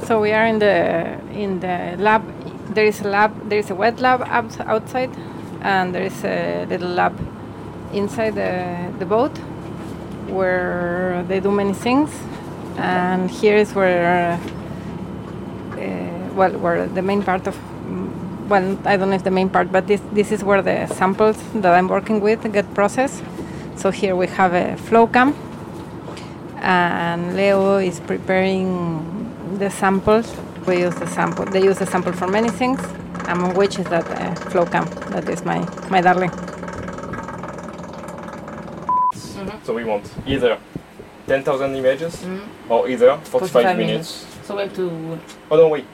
So 0.06 0.20
we 0.20 0.32
are 0.32 0.46
in 0.46 0.58
the 0.58 1.18
in 1.32 1.60
the 1.60 1.96
lab. 1.98 2.35
There 2.76 2.84
is 2.84 3.00
a 3.00 3.08
lab. 3.08 3.48
There 3.48 3.58
is 3.58 3.70
a 3.70 3.74
wet 3.74 4.00
lab 4.00 4.20
outside, 4.28 5.10
and 5.62 5.94
there 5.94 6.02
is 6.02 6.22
a 6.24 6.66
little 6.68 6.90
lab 6.90 7.14
inside 7.94 8.34
the, 8.34 8.92
the 8.98 9.06
boat 9.06 9.32
where 10.28 11.24
they 11.26 11.40
do 11.40 11.50
many 11.50 11.72
things. 11.72 12.10
And 12.76 13.30
here 13.30 13.56
is 13.56 13.74
where, 13.74 14.38
uh, 15.78 16.34
well, 16.34 16.52
where 16.58 16.86
the 16.86 17.00
main 17.00 17.22
part 17.22 17.46
of, 17.46 17.56
well, 18.50 18.78
I 18.84 18.98
don't 18.98 19.08
know 19.08 19.16
if 19.16 19.24
the 19.24 19.30
main 19.30 19.48
part, 19.48 19.72
but 19.72 19.86
this 19.86 20.02
this 20.12 20.30
is 20.30 20.44
where 20.44 20.60
the 20.60 20.86
samples 20.86 21.38
that 21.54 21.72
I'm 21.72 21.88
working 21.88 22.20
with 22.20 22.52
get 22.52 22.66
processed. 22.74 23.22
So 23.76 23.90
here 23.90 24.14
we 24.14 24.26
have 24.26 24.52
a 24.52 24.76
flow 24.76 25.06
cam, 25.06 25.32
and 26.60 27.36
Leo 27.38 27.78
is 27.78 28.00
preparing 28.00 28.68
the 29.58 29.70
samples 29.70 30.30
We 30.66 30.80
use 30.80 30.94
the 30.96 31.06
sample. 31.06 31.44
They 31.46 31.62
use 31.62 31.78
the 31.78 31.86
sample 31.86 32.12
for 32.12 32.26
many 32.26 32.48
things, 32.50 32.80
among 33.28 33.54
which 33.54 33.78
is 33.78 33.86
that 33.86 34.04
uh, 34.10 34.34
FlowCam. 34.50 34.86
That 35.10 35.28
is 35.28 35.44
my, 35.44 35.58
my 35.90 36.00
darling. 36.00 36.30
So 39.64 39.74
we 39.74 39.84
want 39.84 40.08
either 40.26 40.58
10,000 41.26 41.74
images 41.76 42.16
Mhm. 42.24 42.40
or 42.68 42.88
either 42.88 43.16
45, 43.24 43.50
45 43.50 43.76
minutes. 43.78 44.26
So 44.44 44.54
we 44.56 44.62
have 44.62 44.74
to. 44.76 45.18
Oh 45.50 45.56
no, 45.56 45.68
wait. 45.68 45.84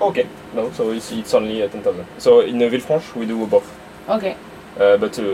Okay, 0.00 0.26
no, 0.54 0.70
so 0.72 0.90
it's, 0.92 1.10
it's 1.12 1.34
only 1.34 1.62
uh, 1.62 1.68
10,000. 1.68 2.04
So 2.18 2.40
in 2.40 2.56
uh, 2.62 2.66
Villefranche 2.68 3.14
we 3.16 3.26
do 3.26 3.46
both. 3.46 3.66
Okay. 4.08 4.36
Uh, 4.78 4.96
but 4.96 5.18
uh, 5.18 5.24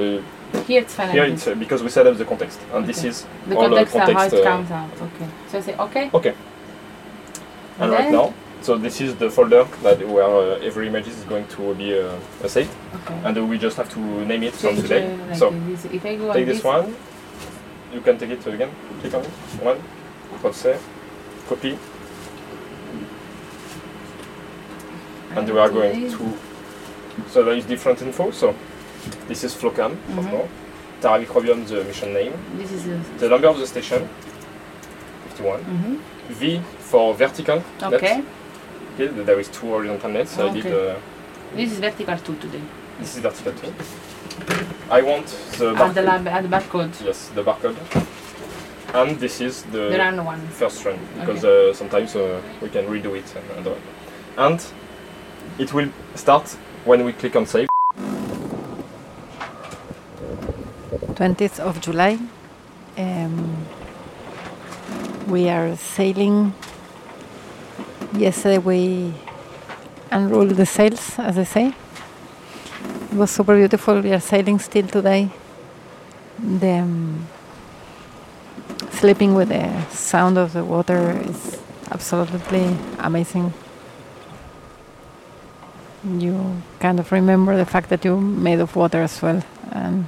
Here 0.66 0.80
it's 0.80 0.94
fine. 0.94 1.10
here 1.10 1.24
it's 1.24 1.46
uh, 1.46 1.54
because 1.54 1.82
we 1.82 1.88
set 1.90 2.06
up 2.06 2.16
the 2.16 2.24
context 2.24 2.60
and 2.72 2.86
this 2.86 3.04
is 3.04 3.26
the 3.48 3.56
all 3.56 3.68
context, 3.68 3.92
the 3.94 3.98
uh, 4.00 4.06
how 4.06 4.12
context. 4.12 4.34
it 4.34 4.44
comes 4.44 4.70
out. 4.70 4.90
Okay. 5.02 5.28
So 5.50 5.58
I 5.58 5.60
say 5.60 5.74
okay. 5.76 6.10
Okay. 6.14 6.34
And 7.80 7.90
right 7.90 8.10
now, 8.10 8.32
so 8.62 8.76
this 8.78 9.00
is 9.00 9.14
the 9.16 9.30
folder 9.30 9.64
that 9.82 9.98
where 10.08 10.24
uh, 10.24 10.58
every 10.62 10.86
image 10.88 11.08
is 11.08 11.16
going 11.24 11.46
to 11.48 11.74
be 11.74 11.98
uh, 11.98 12.16
saved, 12.46 12.70
Okay. 13.04 13.20
and 13.24 13.36
uh, 13.36 13.44
we 13.44 13.58
just 13.58 13.76
have 13.76 13.90
to 13.94 14.00
name 14.24 14.42
it 14.44 14.54
from 14.54 14.76
today. 14.76 15.12
uh, 15.12 15.26
like 15.26 15.36
so 15.38 15.50
this. 15.50 15.84
If 15.86 16.04
I 16.06 16.16
go 16.16 16.32
take 16.32 16.42
on 16.42 16.48
this 16.48 16.64
one. 16.64 16.94
You 17.92 18.00
can 18.00 18.18
take 18.18 18.30
it 18.30 18.44
again. 18.46 18.70
Click 19.00 19.14
on 19.14 19.20
it. 19.22 19.30
One. 19.62 19.78
Hot 20.42 20.54
save. 20.54 20.80
Copy. 21.48 21.78
And 25.36 25.48
we 25.48 25.58
are 25.58 25.68
going 25.70 26.10
to. 26.10 26.32
So 27.30 27.44
there 27.44 27.54
is 27.56 27.64
different 27.66 28.02
info. 28.02 28.30
So 28.32 28.54
this 29.28 29.44
is 29.44 29.54
Flowcam, 29.54 29.92
of 29.92 30.24
Mhm. 30.24 30.30
course. 30.30 30.48
Tara 31.00 31.18
Microbiome, 31.24 31.66
the 31.68 31.84
mission 31.84 32.12
name. 32.14 32.32
This 32.56 32.72
is. 32.72 32.86
Uh, 32.86 32.98
The 33.18 33.28
number 33.28 33.48
of 33.48 33.58
the 33.58 33.66
station. 33.66 34.08
51. 35.28 35.60
mhm. 35.60 35.98
V 36.30 36.60
for 36.90 37.14
vertical. 37.14 37.56
net. 37.80 37.92
Okay. 37.94 38.22
Okay, 38.94 39.08
there 39.24 39.40
is 39.40 39.48
two 39.48 39.66
horizontal 39.68 40.10
nets. 40.10 40.38
I 40.38 40.50
did. 40.52 40.66
Uh, 40.66 40.94
This 41.56 41.72
is 41.72 41.78
vertical 41.78 42.16
too 42.18 42.36
today. 42.36 42.60
this 42.98 43.14
is 43.16 43.20
vertical 43.22 43.52
too. 43.52 43.72
I 44.90 45.02
want 45.02 45.26
the 45.58 45.68
At 45.70 45.94
the 45.94 46.00
barcode. 46.00 46.04
lab, 46.06 46.28
at 46.28 46.42
the 46.42 46.48
barcode. 46.56 46.94
Yes, 47.04 47.30
the 47.34 47.42
barcode. 47.42 47.76
And 48.94 49.18
this 49.18 49.40
is 49.40 49.62
the 49.72 49.90
The 49.90 49.98
round 49.98 50.24
one. 50.26 50.40
first 50.48 50.84
run 50.84 50.98
because 51.20 51.44
uh, 51.44 51.72
sometimes 51.74 52.14
uh, 52.16 52.40
we 52.62 52.68
can 52.68 52.84
redo 52.86 53.14
it 53.16 53.24
and, 53.36 53.46
and, 53.58 53.66
all. 53.66 53.78
and 54.46 54.60
it 55.58 55.72
will 55.74 55.90
start 56.14 56.56
when 56.84 57.04
we 57.04 57.12
click 57.12 57.36
on 57.36 57.46
save. 57.46 57.68
20th 61.14 61.60
of 61.60 61.80
July. 61.80 62.18
Um, 62.98 63.66
we 65.28 65.48
are 65.48 65.76
sailing. 65.76 66.52
Yesterday 68.16 68.58
we 68.58 69.12
unrolled 70.12 70.50
the 70.50 70.66
sails, 70.66 71.18
as 71.18 71.36
I 71.36 71.42
say. 71.42 71.74
It 73.10 73.16
was 73.16 73.32
super 73.32 73.56
beautiful. 73.56 74.00
We 74.00 74.12
are 74.12 74.20
sailing 74.20 74.60
still 74.60 74.86
today. 74.86 75.30
The 76.38 76.78
um, 76.78 77.26
sleeping 78.92 79.34
with 79.34 79.48
the 79.48 79.84
sound 79.90 80.38
of 80.38 80.52
the 80.52 80.64
water 80.64 81.20
is 81.28 81.58
absolutely 81.90 82.76
amazing. 83.00 83.52
You 86.04 86.62
kind 86.78 87.00
of 87.00 87.10
remember 87.10 87.56
the 87.56 87.66
fact 87.66 87.88
that 87.88 88.04
you're 88.04 88.20
made 88.20 88.60
of 88.60 88.76
water 88.76 89.02
as 89.02 89.20
well, 89.20 89.42
and 89.72 90.06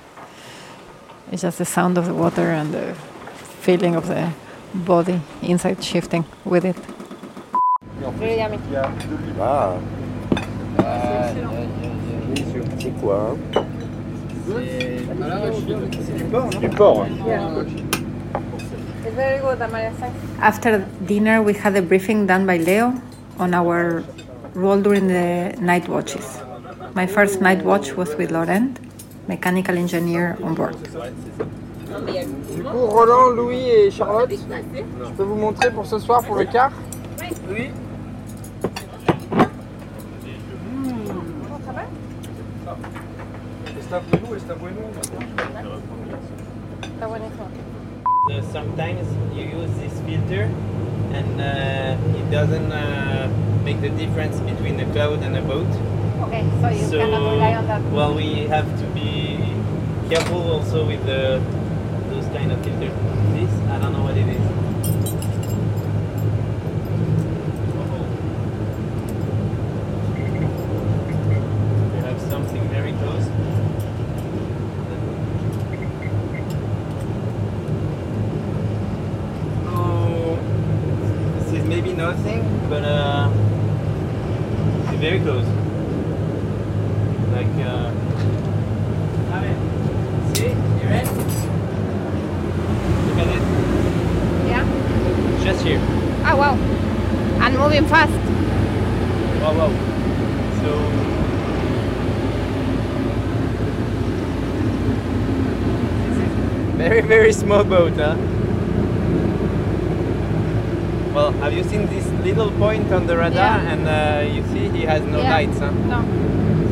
it's 1.32 1.42
just 1.42 1.58
the 1.58 1.64
sound 1.64 1.98
of 1.98 2.06
the 2.06 2.14
water 2.14 2.52
and 2.52 2.72
the 2.72 2.94
feeling 3.62 3.96
of 3.96 4.06
the 4.06 4.32
body 4.72 5.20
inside 5.42 5.82
shifting 5.82 6.25
with 6.44 6.64
it. 6.64 6.76
Very 8.00 8.37
yummy. 8.37 8.59
Ah. 9.41 9.73
C'est 12.79 13.00
quoi 13.00 13.31
hein 13.31 13.61
Du 16.61 16.69
port. 16.69 17.07
It's 19.05 19.15
very 19.15 19.41
good, 19.41 19.59
After 20.41 20.85
dinner, 21.07 21.43
we 21.43 21.55
had 21.55 21.76
a 21.76 21.83
briefing 21.83 22.26
done 22.26 22.47
by 22.47 22.59
Leo 22.59 22.93
on 23.38 23.55
our 23.55 24.05
role 24.55 24.81
during 24.81 25.07
the 25.09 25.55
night 25.61 25.88
watches. 25.88 26.38
My 26.95 27.07
first 27.07 27.41
night 27.41 27.65
watch 27.65 27.97
was 27.97 28.15
with 28.17 28.31
Laurent, 28.31 28.79
mechanical 29.26 29.76
engineer 29.76 30.37
on 30.43 30.55
board. 30.55 30.76
Du 32.55 32.62
coup, 32.62 32.87
Roland, 32.87 33.37
Louis 33.37 33.69
et 33.71 33.91
Charlotte, 33.91 34.31
je 34.31 35.12
peux 35.17 35.23
vous 35.23 35.37
montrer 35.37 35.71
pour 35.71 35.87
ce 35.87 35.99
soir 35.99 36.23
pour 36.23 36.37
le 36.37 36.45
quart? 36.45 36.73
Oui. 37.49 37.71
Uh, 43.87 44.00
sometimes 48.50 49.07
you 49.37 49.45
use 49.45 49.71
this 49.78 49.93
filter 50.00 50.50
and 51.12 51.40
uh, 51.40 52.19
it 52.19 52.31
doesn't 52.31 52.73
uh, 52.73 53.28
make 53.64 53.81
the 53.81 53.90
difference 53.90 54.40
between 54.40 54.81
a 54.81 54.93
cloud 54.93 55.23
and 55.23 55.37
a 55.37 55.43
boat. 55.43 55.66
Okay, 56.26 56.45
so 56.61 56.69
you 56.69 56.85
so, 56.87 56.99
cannot 56.99 57.31
rely 57.31 57.55
on 57.55 57.66
that. 57.69 57.83
Well, 57.93 58.12
we 58.14 58.49
have 58.49 58.66
to 58.81 58.87
be 58.87 59.38
careful 60.11 60.50
also 60.50 60.85
with 60.87 61.05
the, 61.07 61.40
those 62.11 62.26
kind 62.35 62.50
of 62.50 62.64
filters. 62.64 62.93
This, 63.35 63.50
I 63.71 63.78
don't 63.78 63.93
know 63.93 64.02
what 64.02 64.16
it 64.16 64.26
is. 64.26 64.40
We 71.93 71.99
have 72.02 72.21
something 72.31 72.69
very 72.69 72.93
close. 72.93 73.28
Oh, 79.69 80.38
this 81.38 81.52
is 81.61 81.64
maybe 81.67 81.93
nothing, 81.93 82.43
but 82.71 82.85
uh, 82.85 83.28
it's 84.88 85.00
very 85.00 85.21
close. 85.21 85.47
Like, 87.33 87.67
uh, 87.67 87.93
see, 90.35 90.49
you 90.49 90.88
ready? 90.88 91.09
Look 93.07 93.19
at 93.19 93.28
it, 93.28 93.43
Yeah. 94.49 94.64
just 95.45 95.62
here. 95.62 95.81
Oh 96.25 96.37
wow. 96.37 96.54
And 97.45 97.59
moving 97.59 97.87
fast. 97.87 98.12
Wow, 99.43 99.54
wow. 99.59 99.71
So. 100.62 100.71
Very, 107.06 107.20
very 107.22 107.32
small 107.32 107.62
boat, 107.64 107.92
huh? 107.94 108.16
Well, 111.14 111.30
have 111.40 111.52
you 111.52 111.62
seen 111.64 111.86
this 111.86 112.06
little 112.25 112.50
point 112.52 112.92
on 112.92 113.06
the 113.06 113.16
radar? 113.16 113.32
Yeah. 113.62 113.72
And 113.72 113.86
uh, 113.86 114.34
you 114.34 114.42
see 114.52 114.68
he 114.76 114.84
has 114.86 115.02
no 115.02 115.18
Yeah. 115.22 115.30
lights, 115.30 115.58
huh? 115.60 115.70
No. 115.70 116.02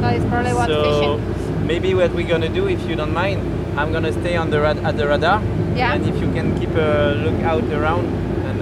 So 0.01 0.09
it's 0.09 0.25
probably 0.27 0.53
what 0.53 0.69
so 0.69 0.83
fishing. 1.19 1.67
maybe 1.67 1.95
what 1.95 2.13
we're 2.15 2.29
gonna 2.29 2.49
do, 2.49 2.67
if 2.69 2.83
you 2.89 2.97
don't 2.97 3.15
mind, 3.15 3.41
I'm 3.79 3.93
gonna 3.93 4.13
stay 4.13 4.37
on 4.37 4.51
the 4.51 4.61
rad- 4.61 4.85
at 4.85 4.97
the 4.97 5.07
radar, 5.07 5.41
Yeah. 5.77 5.95
and 5.95 6.05
if 6.07 6.21
you 6.21 6.29
can 6.33 6.59
keep 6.59 6.75
a 6.77 7.15
look 7.25 7.41
out 7.45 7.65
around, 7.73 8.07
and 8.49 8.59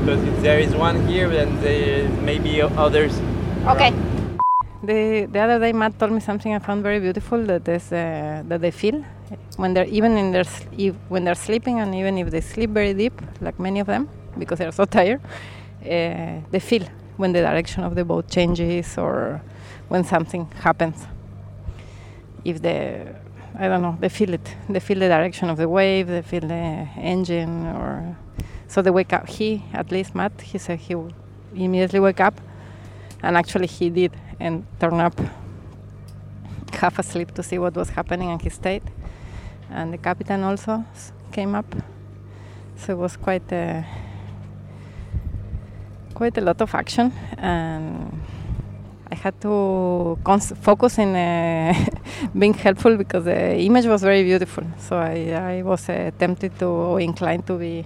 because 0.00 0.22
if 0.24 0.40
there 0.42 0.58
is 0.58 0.74
one 0.74 1.06
here, 1.06 1.28
then 1.28 1.60
there 1.62 2.08
maybe 2.24 2.62
others. 2.62 3.12
Okay. 3.68 3.92
The, 4.88 5.28
the 5.30 5.40
other 5.40 5.58
day, 5.58 5.74
Matt 5.74 5.98
told 5.98 6.12
me 6.12 6.20
something 6.20 6.54
I 6.54 6.60
found 6.60 6.82
very 6.82 6.98
beautiful 6.98 7.44
that 7.44 7.68
is 7.68 7.92
uh, 7.92 8.42
that 8.48 8.62
they 8.62 8.70
feel 8.70 9.04
when 9.58 9.74
they're 9.74 9.84
even 9.84 10.16
in 10.16 10.32
their 10.32 10.44
when 11.10 11.24
they're 11.24 11.34
sleeping 11.34 11.78
and 11.80 11.94
even 11.94 12.16
if 12.16 12.30
they 12.30 12.40
sleep 12.40 12.70
very 12.70 12.94
deep, 12.94 13.12
like 13.42 13.60
many 13.60 13.80
of 13.80 13.86
them, 13.86 14.08
because 14.38 14.60
they're 14.60 14.72
so 14.72 14.84
tired, 14.96 15.20
uh, 15.82 16.40
they 16.50 16.58
feel 16.58 16.84
when 17.18 17.32
the 17.32 17.40
direction 17.42 17.84
of 17.84 17.96
the 17.96 18.02
boat 18.02 18.30
changes 18.30 18.96
or 18.96 19.42
when 19.88 20.04
something 20.04 20.50
happens. 20.62 21.06
If 22.42 22.62
the 22.62 23.14
I 23.58 23.68
don't 23.68 23.82
know, 23.82 23.98
they 24.00 24.08
feel 24.08 24.32
it. 24.32 24.56
They 24.70 24.80
feel 24.80 25.00
the 25.00 25.08
direction 25.08 25.50
of 25.50 25.58
the 25.58 25.68
wave. 25.68 26.06
They 26.06 26.22
feel 26.22 26.48
the 26.48 26.88
engine, 26.96 27.66
or 27.76 28.16
so 28.68 28.80
they 28.80 28.90
wake 28.90 29.12
up. 29.12 29.28
He, 29.28 29.64
at 29.74 29.92
least 29.92 30.14
Matt, 30.14 30.40
he 30.40 30.56
said 30.56 30.78
he 30.78 30.94
immediately 31.54 32.00
wake 32.00 32.20
up 32.20 32.40
and 33.22 33.36
actually 33.36 33.66
he 33.66 33.90
did 33.90 34.12
and 34.40 34.64
turn 34.78 35.00
up 35.00 35.18
half 36.72 36.98
asleep 36.98 37.32
to 37.34 37.42
see 37.42 37.58
what 37.58 37.74
was 37.74 37.90
happening 37.90 38.30
and 38.30 38.40
he 38.40 38.50
stayed 38.50 38.82
and 39.70 39.92
the 39.92 39.98
captain 39.98 40.42
also 40.42 40.84
came 41.32 41.54
up. 41.54 41.66
So 42.76 42.92
it 42.92 42.98
was 42.98 43.16
quite 43.16 43.50
a 43.52 43.84
quite 46.14 46.36
a 46.38 46.40
lot 46.40 46.60
of 46.60 46.74
action. 46.74 47.12
And 47.36 48.20
I 49.10 49.14
had 49.14 49.40
to 49.42 50.18
focus 50.60 50.98
in 50.98 51.14
uh, 51.14 51.74
being 52.38 52.54
helpful 52.54 52.96
because 52.96 53.24
the 53.24 53.56
image 53.58 53.86
was 53.86 54.02
very 54.02 54.22
beautiful. 54.24 54.64
So 54.78 54.96
I, 54.96 55.58
I 55.58 55.62
was 55.62 55.88
uh, 55.88 56.10
tempted 56.18 56.58
to 56.58 56.66
or 56.66 57.00
inclined 57.00 57.46
to 57.46 57.58
be 57.58 57.84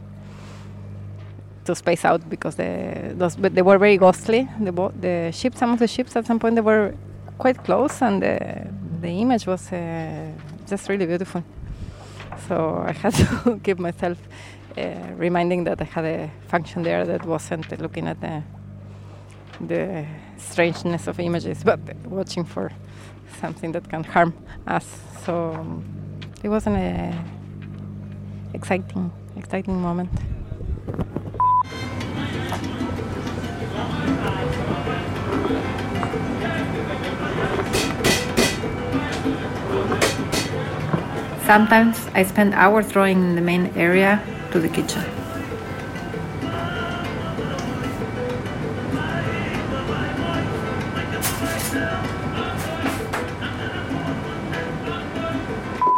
to 1.65 1.75
space 1.75 2.05
out 2.05 2.29
because 2.29 2.57
the 2.57 3.15
those 3.15 3.37
but 3.37 3.55
they 3.55 3.63
were 3.63 3.79
very 3.79 3.97
ghostly. 3.97 4.49
The 4.61 4.73
bo- 4.73 4.93
the 5.01 5.31
ships, 5.33 5.59
some 5.59 5.73
of 5.73 5.79
the 5.79 5.89
ships 5.89 6.17
at 6.17 6.27
some 6.27 6.39
point 6.39 6.55
they 6.55 6.61
were 6.61 6.95
quite 7.39 7.63
close, 7.65 8.03
and 8.03 8.23
the 8.23 8.67
the 9.01 9.09
image 9.09 9.47
was 9.47 9.73
uh, 9.73 10.33
just 10.67 10.89
really 10.89 11.07
beautiful. 11.07 11.43
So 12.49 12.85
I 12.87 12.93
had 12.93 13.15
to 13.45 13.61
keep 13.63 13.79
myself 13.79 14.19
uh, 14.77 14.83
reminding 15.17 15.65
that 15.65 15.81
I 15.81 15.85
had 15.85 16.05
a 16.05 16.31
function 16.49 16.83
there 16.83 17.05
that 17.07 17.25
wasn't 17.25 17.81
looking 17.81 18.09
at 18.09 18.21
the 18.21 18.43
the 19.61 20.05
strangeness 20.39 21.07
of 21.07 21.21
images, 21.21 21.63
but 21.65 21.79
watching 22.07 22.45
for 22.45 22.71
something 23.41 23.73
that 23.73 23.89
can 23.89 24.05
harm 24.05 24.33
us. 24.67 24.87
So 25.25 25.83
it 26.43 26.49
was 26.49 26.67
an 26.67 26.75
uh, 26.75 27.25
exciting, 28.55 29.13
exciting 29.37 29.81
moment. 29.81 30.11
Sometimes 41.47 41.99
I 42.15 42.23
spend 42.23 42.55
hours 42.55 42.91
drawing 42.93 43.19
in 43.19 43.35
the 43.35 43.41
main 43.41 43.67
area 43.77 44.23
to 44.53 44.61
the 44.61 44.69
kitchen. 44.69 45.03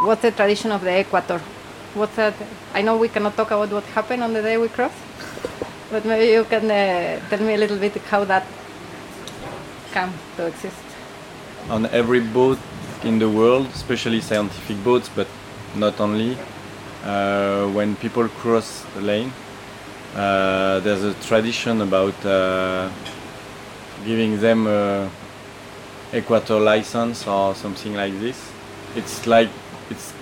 What's 0.04 0.22
the 0.22 0.32
tradition 0.32 0.72
of 0.72 0.82
the 0.82 0.98
equator? 1.00 1.38
What's 1.94 2.16
that? 2.16 2.34
I 2.74 2.82
know 2.82 2.96
we 2.96 3.08
cannot 3.08 3.36
talk 3.36 3.50
about 3.50 3.70
what 3.70 3.84
happened 3.94 4.22
on 4.22 4.32
the 4.32 4.42
day 4.42 4.56
we 4.56 4.68
crossed, 4.68 4.96
but 5.90 6.04
maybe 6.04 6.32
you 6.32 6.44
can 6.44 6.70
uh, 6.70 7.20
tell 7.28 7.40
me 7.40 7.54
a 7.54 7.58
little 7.58 7.78
bit 7.78 7.96
how 8.10 8.24
that 8.24 8.46
came 9.92 10.12
to 10.36 10.46
exist. 10.46 10.84
on 11.70 11.86
every 11.86 12.20
boat 12.20 12.58
in 13.04 13.18
the 13.18 13.28
world, 13.28 13.66
especially 13.74 14.20
scientific 14.20 14.82
boats, 14.82 15.10
but 15.14 15.26
not 15.76 16.00
only, 16.00 16.36
uh, 17.04 17.66
when 17.68 17.96
people 17.96 18.28
cross 18.28 18.84
the 18.94 19.00
lane, 19.02 19.32
uh, 20.16 20.80
there's 20.80 21.04
a 21.04 21.14
tradition 21.14 21.80
about 21.82 22.14
uh, 22.24 22.88
giving 24.04 24.40
them 24.40 24.66
a 24.66 25.10
equator 26.12 26.58
license 26.58 27.26
or 27.26 27.54
something 27.54 27.94
like 27.94 28.18
this. 28.20 28.52
It's 28.96 29.26
like 29.26 29.50
it's, 29.90 30.12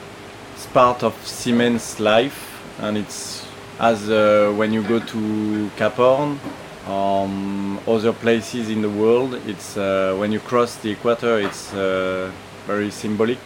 it's 0.54 0.66
part 0.66 1.02
of 1.02 1.14
seamen's 1.26 2.00
life, 2.00 2.62
and 2.80 2.96
it's 2.96 3.46
as 3.78 4.10
uh, 4.10 4.52
when 4.56 4.72
you 4.72 4.82
go 4.82 4.98
to 4.98 5.70
Cap 5.76 5.94
Horn 5.94 6.40
um, 6.86 7.78
other 7.86 8.12
places 8.12 8.70
in 8.70 8.82
the 8.82 8.90
world. 8.90 9.34
It's 9.46 9.76
uh, 9.76 10.16
when 10.18 10.32
you 10.32 10.40
cross 10.40 10.76
the 10.76 10.90
equator, 10.90 11.38
it's 11.38 11.72
uh, 11.74 12.30
very 12.66 12.90
symbolic, 12.90 13.38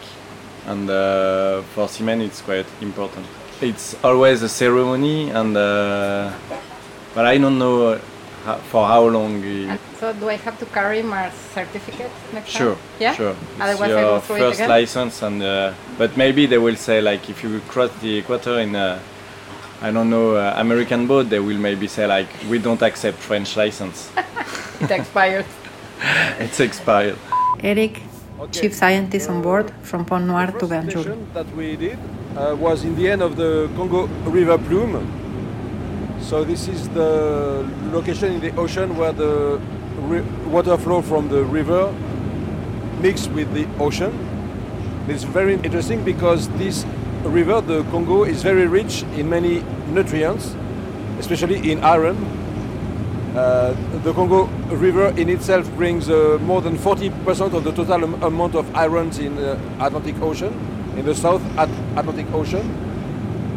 and 0.67 0.89
uh, 0.89 1.61
for 1.73 1.87
Siemens, 1.87 2.23
it's 2.23 2.41
quite 2.41 2.65
important. 2.81 3.25
It's 3.61 3.95
always 4.03 4.43
a 4.43 4.49
ceremony, 4.49 5.29
and 5.31 5.55
uh, 5.57 6.31
but 7.15 7.25
I 7.25 7.37
don't 7.37 7.57
know 7.57 7.87
uh, 7.93 7.99
ho- 8.45 8.57
for 8.69 8.85
how 8.87 9.05
long. 9.07 9.43
it- 9.43 9.79
so 9.99 10.13
do 10.13 10.29
I 10.29 10.35
have 10.35 10.59
to 10.59 10.65
carry 10.67 11.01
my 11.01 11.31
certificate 11.55 12.11
next 12.33 12.51
Sure, 12.51 12.75
time? 12.75 12.83
Yeah? 12.99 13.13
sure. 13.15 13.31
It's 13.31 13.61
Otherwise 13.61 13.81
I 13.91 14.01
your 14.01 14.01
go 14.01 14.19
through 14.19 14.35
it 14.35 14.39
first 14.39 14.59
again? 14.59 14.69
license, 14.69 15.21
and 15.23 15.41
uh, 15.41 15.73
but 15.97 16.15
maybe 16.17 16.45
they 16.45 16.59
will 16.59 16.75
say 16.75 17.01
like 17.01 17.27
if 17.29 17.43
you 17.43 17.59
cross 17.67 17.89
the 18.01 18.17
equator 18.19 18.59
in 18.59 18.75
a, 18.75 18.99
I 19.81 19.89
don't 19.91 20.09
know, 20.11 20.35
uh, 20.35 20.53
American 20.57 21.07
boat, 21.07 21.29
they 21.29 21.39
will 21.39 21.57
maybe 21.57 21.87
say 21.87 22.05
like 22.05 22.27
we 22.49 22.59
don't 22.59 22.81
accept 22.83 23.17
French 23.17 23.57
license. 23.57 24.11
It 24.79 24.91
expired. 24.91 25.45
it's 26.39 26.59
expired. 26.59 27.17
Eric, 27.63 27.99
chief 28.51 28.73
scientist 28.73 29.29
on 29.29 29.41
board 29.41 29.71
from 29.81 30.05
Pointe 30.05 30.27
Noire 30.27 30.51
to 30.59 30.65
Banjul. 30.67 31.33
that 31.33 31.47
we 31.55 31.75
did 31.75 31.97
uh, 32.35 32.55
was 32.59 32.83
in 32.83 32.95
the 32.95 33.09
end 33.09 33.21
of 33.21 33.35
the 33.35 33.69
Congo 33.75 34.07
River 34.29 34.57
plume. 34.57 35.01
So 36.21 36.43
this 36.43 36.67
is 36.67 36.89
the 36.89 37.65
location 37.91 38.33
in 38.33 38.39
the 38.41 38.55
ocean 38.55 38.95
where 38.97 39.11
the 39.11 39.59
water 40.47 40.77
flow 40.77 41.01
from 41.01 41.29
the 41.29 41.43
river 41.43 41.93
mix 43.01 43.27
with 43.27 43.51
the 43.53 43.67
ocean. 43.79 44.11
It's 45.07 45.23
very 45.23 45.53
interesting 45.53 46.03
because 46.03 46.49
this 46.57 46.85
river, 47.23 47.61
the 47.61 47.83
Congo, 47.91 48.23
is 48.23 48.43
very 48.43 48.67
rich 48.67 49.03
in 49.15 49.29
many 49.29 49.63
nutrients, 49.89 50.55
especially 51.19 51.71
in 51.71 51.83
iron. 51.83 52.17
Uh, 53.37 53.75
the 54.01 54.11
Congo 54.13 54.45
River 54.75 55.09
in 55.09 55.29
itself 55.29 55.69
brings 55.75 56.09
uh, 56.09 56.39
more 56.41 56.59
than 56.59 56.75
40% 56.75 57.53
of 57.53 57.63
the 57.63 57.71
total 57.71 58.03
am- 58.03 58.23
amount 58.23 58.55
of 58.55 58.65
irons 58.75 59.19
in 59.19 59.35
the 59.35 59.53
Atlantic 59.79 60.19
Ocean, 60.23 60.51
in 60.97 61.05
the 61.05 61.13
South 61.13 61.43
At- 61.55 61.69
Atlantic 61.95 62.25
Ocean. 62.33 62.65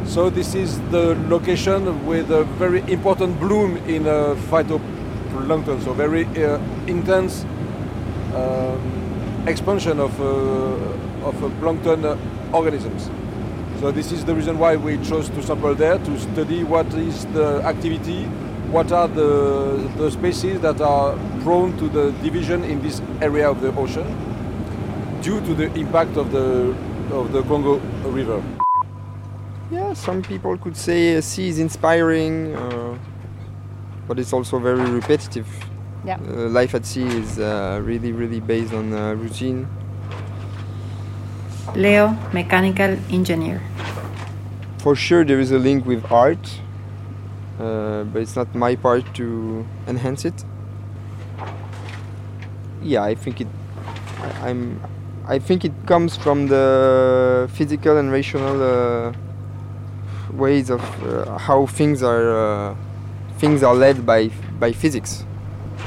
So 0.04 0.28
this 0.28 0.54
is 0.54 0.78
the 0.90 1.14
location 1.30 2.04
with 2.04 2.30
a 2.30 2.44
very 2.58 2.80
important 2.92 3.40
bloom 3.40 3.78
in 3.88 4.06
uh, 4.06 4.36
phytoplankton, 4.50 5.82
so 5.82 5.94
very 5.94 6.26
uh, 6.26 6.58
intense 6.86 7.46
um, 8.34 9.44
expansion 9.46 9.98
of, 9.98 10.20
uh, 10.20 11.26
of 11.26 11.42
uh, 11.42 11.48
plankton 11.58 12.04
uh, 12.04 12.18
organisms. 12.52 13.08
So 13.80 13.90
this 13.90 14.12
is 14.12 14.26
the 14.26 14.34
reason 14.34 14.58
why 14.58 14.76
we 14.76 14.98
chose 14.98 15.30
to 15.30 15.42
sample 15.42 15.74
there 15.74 15.96
to 15.96 16.20
study 16.20 16.64
what 16.64 16.92
is 16.92 17.24
the 17.32 17.62
activity, 17.64 18.28
what 18.70 18.92
are 18.92 19.08
the, 19.08 19.90
the 19.96 20.10
species 20.10 20.60
that 20.60 20.80
are 20.80 21.18
prone 21.42 21.76
to 21.78 21.88
the 21.88 22.12
division 22.22 22.62
in 22.62 22.80
this 22.80 23.02
area 23.20 23.50
of 23.50 23.60
the 23.60 23.74
ocean 23.74 24.06
due 25.20 25.40
to 25.40 25.54
the 25.54 25.72
impact 25.74 26.16
of 26.16 26.30
the, 26.30 26.74
of 27.10 27.32
the 27.32 27.42
Congo 27.42 27.78
River. 28.08 28.40
Yeah, 29.72 29.92
some 29.94 30.22
people 30.22 30.56
could 30.56 30.76
say 30.76 31.16
uh, 31.16 31.20
sea 31.20 31.48
is 31.48 31.58
inspiring, 31.58 32.54
uh, 32.54 32.96
but 34.06 34.18
it's 34.20 34.32
also 34.32 34.58
very 34.60 34.88
repetitive. 34.88 35.48
Yeah. 36.04 36.18
Uh, 36.18 36.48
life 36.48 36.74
at 36.74 36.86
sea 36.86 37.04
is 37.04 37.38
uh, 37.38 37.80
really, 37.82 38.12
really 38.12 38.40
based 38.40 38.72
on 38.72 38.92
uh, 38.92 39.14
routine. 39.14 39.68
Leo, 41.74 42.16
mechanical 42.32 42.96
engineer. 43.10 43.60
For 44.78 44.94
sure, 44.94 45.24
there 45.24 45.40
is 45.40 45.50
a 45.50 45.58
link 45.58 45.84
with 45.84 46.10
art, 46.10 46.60
uh, 47.60 48.04
but 48.04 48.22
it's 48.22 48.36
not 48.36 48.54
my 48.54 48.74
part 48.76 49.04
to 49.14 49.66
enhance 49.86 50.24
it. 50.24 50.44
Yeah, 52.82 53.02
I 53.02 53.14
think 53.14 53.40
it. 53.40 53.48
I, 54.22 54.50
I'm. 54.50 54.80
I 55.28 55.38
think 55.38 55.64
it 55.64 55.72
comes 55.86 56.16
from 56.16 56.48
the 56.48 57.48
physical 57.52 57.98
and 57.98 58.10
rational 58.10 58.62
uh, 58.62 59.12
ways 60.32 60.70
of 60.70 60.80
uh, 61.04 61.38
how 61.38 61.66
things 61.66 62.02
are. 62.02 62.70
Uh, 62.70 62.74
things 63.38 63.62
are 63.62 63.74
led 63.74 64.04
by 64.06 64.28
by 64.58 64.72
physics. 64.72 65.24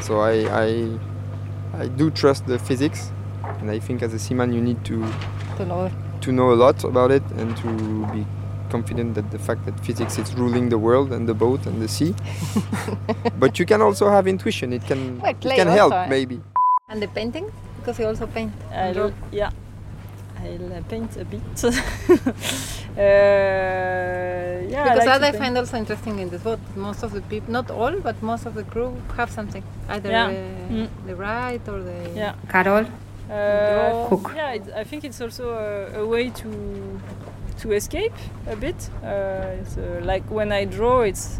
So 0.02 0.20
I, 0.20 0.34
I 0.64 1.00
I 1.74 1.88
do 1.88 2.10
trust 2.12 2.46
the 2.46 2.60
physics, 2.60 3.12
and 3.60 3.70
I 3.72 3.80
think 3.80 4.02
as 4.04 4.14
a 4.14 4.20
seaman 4.20 4.54
you 4.54 4.62
need 4.62 4.84
to 4.86 5.06
To 5.58 5.66
know. 5.66 5.90
to 6.22 6.32
know 6.32 6.52
a 6.52 6.58
lot 6.58 6.84
about 6.84 7.12
it 7.12 7.24
and 7.38 7.56
to 7.58 7.68
be 8.14 8.26
confident 8.78 9.10
that 9.18 9.28
the 9.36 9.40
fact 9.48 9.62
that 9.68 9.76
physics 9.88 10.14
is 10.24 10.28
ruling 10.42 10.66
the 10.76 10.80
world 10.88 11.10
and 11.16 11.24
the 11.32 11.38
boat 11.46 11.62
and 11.70 11.76
the 11.86 11.88
sea. 11.98 12.12
but 13.44 13.52
you 13.60 13.66
can 13.72 13.82
also 13.88 14.06
have 14.16 14.26
intuition. 14.36 14.68
It 14.78 14.84
can 14.92 15.02
Well, 15.22 15.32
it 15.32 15.42
can 15.60 15.68
also, 15.68 15.80
help 15.82 15.94
eh? 15.94 16.08
maybe. 16.16 16.38
And 16.90 16.98
the 17.06 17.08
painting? 17.20 17.48
Because 17.80 17.96
you 18.02 18.08
also 18.12 18.26
paint. 18.38 18.52
and 18.72 18.96
draw. 18.96 19.06
I'll, 19.06 19.14
yeah, 19.42 19.52
I'll 20.44 20.74
uh, 20.74 20.82
paint 20.94 21.12
a 21.24 21.26
bit. 21.34 21.42
uh, 21.64 21.74
yeah, 24.74 24.84
because 24.84 25.08
I 25.08 25.12
like 25.12 25.22
that 25.22 25.24
I 25.24 25.32
paint. 25.32 25.44
find 25.44 25.58
also 25.62 25.76
interesting 25.84 26.16
in 26.24 26.28
this 26.34 26.42
boat. 26.48 26.60
Most 26.76 27.02
of 27.06 27.12
the 27.18 27.22
people, 27.32 27.52
not 27.60 27.68
all, 27.80 27.96
but 28.08 28.16
most 28.32 28.44
of 28.50 28.54
the 28.60 28.64
crew 28.72 28.92
have 29.20 29.30
something. 29.40 29.64
Either 29.96 30.10
Yeah. 30.10 30.28
uh, 30.28 30.74
Mm. 30.74 30.88
the 31.10 31.16
right 31.30 31.64
or 31.74 31.80
the. 31.90 31.98
Yeah. 32.24 32.34
Carol, 32.54 32.86
Uh, 33.30 34.08
Cook. 34.10 34.26
Yeah, 34.36 34.58
it, 34.58 34.66
I 34.82 34.84
think 34.90 35.00
it's 35.08 35.22
also 35.26 35.44
a, 35.68 36.02
a 36.02 36.06
way 36.14 36.26
to 36.42 36.50
to 37.60 37.72
escape 37.72 38.14
a 38.48 38.56
bit. 38.56 38.90
Uh, 39.04 39.60
it's, 39.60 39.78
uh, 39.78 40.02
like 40.04 40.30
when 40.30 40.52
I 40.52 40.66
draw, 40.66 41.02
it's, 41.02 41.40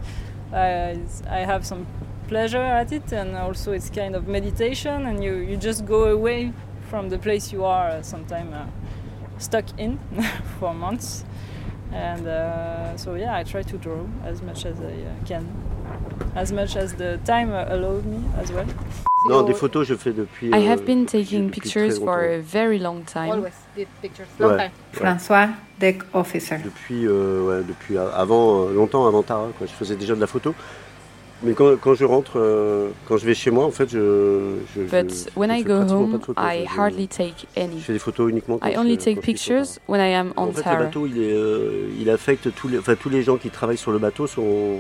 uh, 0.54 0.94
it's 0.96 1.24
I 1.30 1.40
have 1.40 1.66
some 1.66 1.86
pleasure 2.28 2.62
at 2.62 2.92
it, 2.92 3.12
and 3.12 3.36
also 3.36 3.72
it's 3.72 3.90
kind 3.90 4.16
of 4.16 4.28
meditation, 4.28 5.06
and 5.06 5.24
you 5.24 5.36
you 5.36 5.58
just 5.58 5.86
go 5.86 6.06
away 6.06 6.54
from 6.90 7.10
the 7.10 7.18
place 7.18 7.52
you 7.52 7.66
are 7.66 7.90
uh, 7.90 8.02
sometime 8.02 8.54
uh, 8.54 8.66
stuck 9.38 9.66
in 9.78 10.00
for 10.60 10.74
months. 10.74 11.26
And 11.92 12.28
uh, 12.28 12.98
so 12.98 13.16
yeah, 13.16 13.36
I 13.36 13.44
try 13.44 13.62
to 13.62 13.78
draw 13.78 14.06
as 14.24 14.42
much 14.42 14.66
as 14.66 14.80
I 14.82 14.94
uh, 14.94 15.26
can, 15.26 15.46
as 16.36 16.52
much 16.52 16.76
as 16.76 16.94
the 16.94 17.20
time 17.26 17.52
allowed 17.52 18.06
me 18.06 18.24
as 18.38 18.52
well. 18.52 18.68
Non, 19.30 19.42
des 19.44 19.54
photos, 19.54 19.88
je 19.88 19.96
fais 19.96 20.12
depuis. 20.12 20.48
I 20.50 20.68
have 20.68 20.82
euh, 20.82 20.86
been 20.86 21.06
taking 21.06 21.48
depuis 21.48 21.62
pictures 21.62 21.92
for 21.94 22.08
longtemps. 22.18 22.34
a 22.34 22.38
very 22.40 22.80
long 22.80 23.02
time. 23.06 23.32
Always 23.32 23.52
did 23.76 23.88
pictures. 24.02 24.26
Long 24.40 24.50
Ouais. 24.52 24.58
time. 24.58 24.72
François, 24.92 25.48
deck 25.80 26.02
officer. 26.14 26.58
Depuis, 26.64 27.06
euh, 27.08 27.42
ouais, 27.42 27.64
depuis 27.68 27.98
a- 27.98 28.10
avant, 28.10 28.66
euh, 28.68 28.74
longtemps 28.74 29.06
avant 29.08 29.24
Tara. 29.24 29.48
Quoi. 29.58 29.68
Je 29.68 29.72
faisais 29.74 29.96
déjà 29.96 30.14
de 30.16 30.20
la 30.20 30.28
photo. 30.28 30.54
Mais 31.46 31.54
quand, 31.54 31.76
quand 31.80 31.94
je 31.94 32.06
rentre, 32.06 32.34
euh, 32.40 32.90
quand 33.08 33.18
je 33.18 33.26
vais 33.26 33.34
chez 33.34 33.52
moi, 33.52 33.66
en 33.66 33.72
fait, 33.72 33.90
je. 33.90 34.56
je 34.76 34.82
But 34.84 35.12
je, 35.34 35.40
when 35.40 35.50
je 35.52 35.56
I 35.56 35.64
fais 35.64 35.68
go 35.68 35.74
home, 35.74 36.12
de 36.14 36.18
photos, 36.20 36.36
I 36.38 36.66
hardly 36.78 37.08
take 37.10 37.48
any. 37.58 37.80
Je 37.80 37.84
fais 37.84 37.94
des 37.94 38.00
photos 38.00 38.30
uniquement 38.30 38.58
quand 38.60 38.68
I 38.68 38.74
je- 38.76 38.80
only 38.80 38.98
take 38.98 39.20
pictures 39.22 39.66
when 39.90 40.00
I 40.00 40.14
am 40.14 40.32
En 40.38 40.48
on 40.48 40.52
fait, 40.54 40.70
le 40.72 40.78
bateau, 40.86 41.06
il, 41.06 41.18
est, 41.22 41.34
euh, 41.34 41.90
il 42.00 42.10
affecte 42.10 42.54
tous 42.56 42.70
les, 42.70 42.78
enfin, 42.80 42.96
tous 42.96 43.10
les 43.10 43.24
gens 43.24 43.36
qui 43.38 43.50
travaillent 43.50 43.78
sur 43.78 43.92
le 43.92 44.00
bateau 44.00 44.26
sont. 44.28 44.80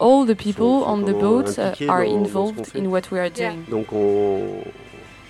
All 0.00 0.26
the 0.26 0.34
people 0.36 0.82
on 0.86 1.02
the 1.04 1.12
boat 1.12 1.58
uh, 1.58 1.88
are 1.88 2.04
dans- 2.04 2.12
dans 2.12 2.26
ce 2.26 2.32
qu'on 2.32 2.48
involved 2.48 2.70
in 2.76 2.86
what 2.90 3.02
we 3.12 3.18
are 3.18 3.30
doing. 3.30 3.58
Donc 3.70 3.92
on, 3.92 4.40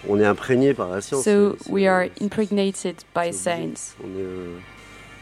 on 0.08 0.18
est 0.20 0.24
imprégné 0.26 0.74
par 0.74 0.88
la 0.88 1.00
science. 1.00 1.24
So 1.24 1.56
we 1.70 1.86
are 1.86 2.08
impregnated 2.20 2.96
by 3.14 3.32
science. 3.32 3.94
on 4.02 4.08
est, 4.18 4.22
euh, 4.22 4.56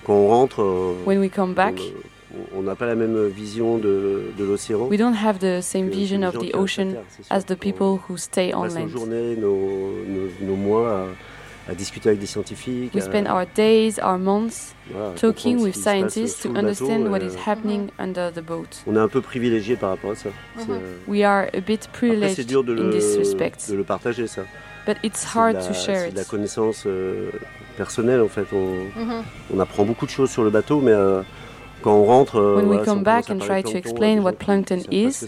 quand 0.04 0.14
on 0.14 0.28
rentre, 0.28 0.62
euh, 0.62 0.94
When 1.06 1.18
we 1.20 1.30
come 1.30 1.54
back, 1.54 1.74
on- 1.78 2.58
on 2.58 2.62
n'a 2.62 2.74
pas 2.74 2.86
la 2.86 2.96
même 2.96 3.28
vision 3.28 3.78
de, 3.78 4.32
de 4.36 4.44
l'océan. 4.44 4.88
we 4.90 4.98
don't 4.98 5.14
have 5.14 5.38
the 5.38 5.60
same 5.62 5.88
vision 5.88 6.22
of 6.24 6.34
the 6.34 6.38
qui 6.38 6.46
restent 6.46 6.54
à 6.56 6.60
ocean 6.60 6.90
terre, 6.92 7.02
as 7.30 7.42
the 7.44 7.54
people 7.54 7.98
who 8.08 8.16
stay 8.16 8.52
On 8.54 8.58
on 8.58 8.62
passe 8.64 8.74
nos 8.74 8.80
land. 8.80 8.88
À, 11.68 11.74
discuter 11.74 12.08
avec 12.10 12.20
des 12.20 12.26
scientifiques. 12.26 12.94
We 12.94 13.02
spend 13.02 13.26
our 13.26 13.44
days, 13.54 13.98
our 14.02 14.18
months 14.18 14.74
Voilà, 14.90 15.14
talking 15.14 15.60
with 15.62 15.74
scientists 15.74 16.42
to 16.42 16.48
bateau, 16.50 16.58
understand 16.60 17.08
what 17.10 17.20
euh, 17.22 17.28
is 17.28 17.36
happening 17.46 17.90
under 17.98 18.30
the 18.32 18.40
boat. 18.42 18.82
On 18.86 18.94
est 18.96 18.98
un 19.00 19.08
peu 19.08 19.20
privilégié 19.20 19.76
par 19.76 19.90
rapport 19.90 20.10
à 20.12 20.14
ça. 20.14 20.30
C'est, 20.58 20.70
euh, 20.70 20.96
We 21.08 21.22
are 21.22 21.46
a 21.54 21.60
bit 21.60 21.84
Après, 21.86 22.08
privileged 22.08 22.46
dur 22.46 22.64
de 22.64 22.72
in 22.76 22.90
this 22.90 23.14
le, 23.14 23.18
respect, 23.18 23.52
de 23.70 23.74
le 23.76 23.84
partager, 23.84 24.26
ça. 24.26 24.42
but 24.86 24.96
it's 25.02 25.24
hard 25.34 25.54
la- 25.54 25.66
to 25.66 25.72
share 25.72 26.04
C'est 26.06 26.10
de 26.10 26.16
la 26.16 26.22
it. 26.22 26.28
connaissance 26.28 26.84
euh, 26.86 27.30
personnelle, 27.76 28.20
en 28.20 28.28
fait. 28.28 28.46
On, 28.52 28.84
Mhm. 29.00 29.22
on 29.54 29.60
apprend 29.60 29.84
beaucoup 29.84 30.04
de 30.06 30.10
choses 30.10 30.30
sur 30.30 30.44
le 30.44 30.50
bateau, 30.50 30.80
mais 30.80 30.92
euh, 30.92 31.22
quand 31.82 31.94
on 31.94 32.04
rentre. 32.04 32.36
euh, 32.36 32.56
When 32.56 32.66
we 32.66 32.76
voilà, 32.76 32.82
on 32.82 32.94
come 32.96 33.02
back 33.02 33.30
and 33.30 33.38
try 33.38 33.62
to 33.62 33.76
explain 33.76 34.20
what 34.22 34.32
plankton 34.34 34.80
is, 34.90 35.24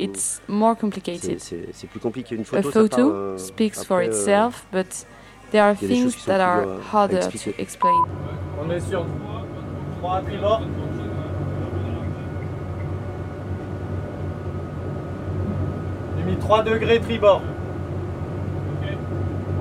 it's 0.00 0.40
more 0.48 0.76
complicated. 0.76 1.38
c'est 1.40 1.86
plus 1.88 2.00
compliqué. 2.00 2.34
Une 2.34 2.42
A 2.42 2.44
photo, 2.44 2.62
parle, 2.62 2.72
photo 2.88 3.10
euh, 3.12 3.38
speaks 3.38 3.74
for 3.76 3.98
après, 3.98 4.08
euh, 4.08 4.10
itself, 4.10 4.66
but 4.72 5.06
there 5.50 5.62
are 5.62 5.76
il 5.80 5.82
y 5.82 5.84
a 5.84 5.88
des 5.88 6.02
choses 6.02 6.14
things 6.14 6.24
that 6.26 6.40
are 6.40 6.62
dures 6.64 6.72
à- 6.72 6.76
à 6.76 6.92
harder 6.92 7.20
to 7.30 7.50
explain. 7.58 8.04
On 8.60 8.70
est 8.70 8.80
sur 8.80 9.04
3 10.00 10.20
tribord. 10.22 10.62
J'ai 16.18 16.24
mis 16.24 16.36
3 16.36 16.62
degrés 16.62 17.00
tribord. 17.00 17.42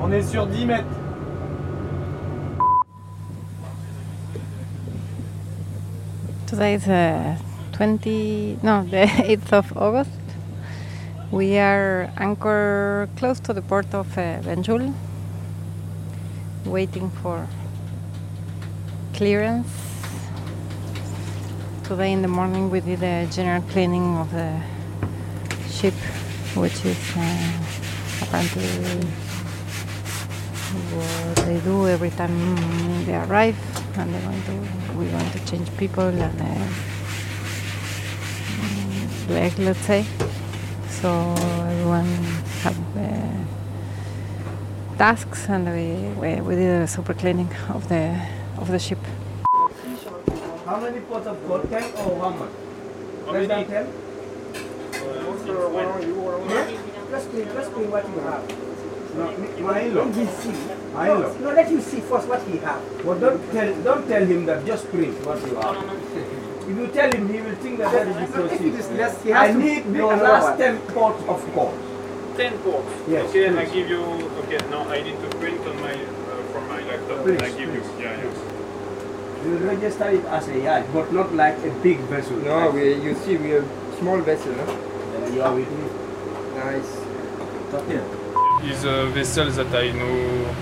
On 0.01 0.11
est 0.11 0.23
sur 0.23 0.45
10 0.47 0.65
mètres. 0.65 0.83
Today 6.47 6.75
is 6.75 6.87
uh, 6.87 7.37
20, 7.73 8.63
no, 8.63 8.83
the 8.89 9.05
8th 9.07 9.51
of 9.53 9.77
August. 9.77 10.11
We 11.31 11.57
are 11.57 12.09
anchored 12.17 13.09
close 13.17 13.39
to 13.41 13.53
the 13.53 13.61
port 13.61 13.93
of 13.93 14.17
uh, 14.17 14.39
Banjul, 14.41 14.93
waiting 16.65 17.09
for 17.21 17.47
clearance. 19.13 19.67
Today 21.83 22.11
in 22.11 22.21
the 22.21 22.27
morning 22.27 22.71
we 22.71 22.79
did 22.79 23.03
a 23.03 23.27
general 23.27 23.61
cleaning 23.69 24.17
of 24.17 24.31
the 24.31 24.59
ship, 25.69 25.93
which 26.55 26.83
is 26.85 26.97
uh, 27.15 27.51
apparently 28.23 28.65
what 30.95 31.45
they 31.45 31.59
do 31.59 31.87
every 31.87 32.09
time 32.09 33.05
they 33.05 33.15
arrive, 33.15 33.57
and 33.97 34.13
they're 34.13 34.21
to, 34.21 34.97
we're 34.97 35.11
going 35.11 35.31
to 35.31 35.45
change 35.45 35.69
people 35.77 36.03
and 36.03 36.41
uh, 36.41 36.45
mm, 39.29 39.59
let's 39.59 39.79
say. 39.79 40.03
So 40.89 41.35
everyone 41.69 42.11
have 42.63 42.77
uh, 42.97 43.44
tasks, 44.97 45.49
and 45.49 45.65
we, 45.67 45.93
we, 46.19 46.41
we 46.41 46.55
did 46.55 46.81
a 46.81 46.87
super 46.87 47.13
cleaning 47.13 47.49
of 47.69 47.87
the 47.89 48.19
of 48.57 48.67
the 48.69 48.79
ship. 48.79 48.99
How 50.65 50.79
many 50.79 50.99
pots 51.01 51.27
of 51.27 51.47
gold 51.47 51.69
can 51.69 51.83
or 51.83 52.19
how 52.19 52.29
much? 52.29 52.49
Less 53.27 53.47
than 53.47 53.65
10? 53.67 53.87
Just 57.11 57.29
clean, 57.29 57.45
just 57.45 57.71
clean 57.71 57.91
what 57.91 58.07
you 58.07 58.19
have. 58.21 58.43
No, 59.15 59.37
my 59.63 59.79
in-law. 59.81 60.03
Let 60.05 60.15
him 60.15 60.27
see. 60.27 60.51
My 60.93 61.07
no, 61.07 61.15
in-law. 61.15 61.37
no, 61.39 61.49
let 61.53 61.67
him 61.67 61.81
see 61.81 61.99
first 62.01 62.27
what 62.27 62.41
he 62.43 62.57
have. 62.57 63.05
Well, 63.05 63.19
don't 63.19 63.51
tell, 63.51 63.83
don't 63.83 64.07
tell 64.07 64.25
him 64.25 64.45
that 64.47 64.65
just 64.65 64.89
print 64.89 65.25
what 65.25 65.41
you 65.45 65.55
have. 65.55 65.77
If 66.65 66.75
you 66.75 66.87
tell 66.87 67.11
him, 67.11 67.29
he 67.31 67.41
will 67.41 67.55
think 67.57 67.77
that 67.77 67.91
that 67.91 68.07
is 68.07 68.31
the 68.31 68.37
No, 68.39 68.45
if 68.45 68.53
it 68.53 68.57
proceed. 68.57 68.73
is 68.73 68.89
less, 68.97 69.21
he 69.21 69.31
I 69.31 69.53
need 69.53 69.85
make 69.85 70.01
the 70.01 70.17
last 70.17 70.57
10 70.57 70.81
pots 70.87 71.23
of 71.29 71.53
gold. 71.53 71.77
10 72.37 72.57
ports. 72.59 72.91
Yes, 73.07 73.29
okay, 73.29 73.49
I 73.49 73.65
give 73.65 73.89
you. 73.89 74.03
Okay, 74.43 74.57
now 74.69 74.87
I 74.89 75.01
need 75.01 75.19
to 75.21 75.29
print 75.37 75.59
on 75.67 75.79
my 75.81 75.93
uh, 75.93 76.43
from 76.51 76.67
my 76.67 76.81
laptop. 76.83 77.23
Please, 77.23 77.41
I 77.41 77.51
give 77.51 77.73
you. 77.73 77.83
Yeah, 77.99 78.17
yeah. 78.17 79.43
You 79.43 79.51
will 79.51 79.67
register 79.67 80.09
it 80.09 80.25
as 80.25 80.47
a 80.47 80.59
yacht, 80.59 80.85
but 80.93 81.13
not 81.13 81.33
like 81.33 81.57
a 81.59 81.71
big 81.83 81.99
vessel. 82.11 82.37
No, 82.37 82.71
we, 82.71 82.95
you 83.01 83.15
see, 83.15 83.37
we 83.37 83.53
are 83.53 83.65
small 83.99 84.19
vessel, 84.21 84.51
no? 84.53 84.63
Uh, 84.63 85.29
you 85.29 85.41
are 85.41 85.53
with 85.53 85.69
me. 85.69 85.89
Nice. 86.55 87.05
Okay. 87.73 88.01
is 88.63 88.83
a 88.83 89.05
vessel 89.07 89.51
that 89.51 89.73
I 89.75 89.91
know 89.91 90.55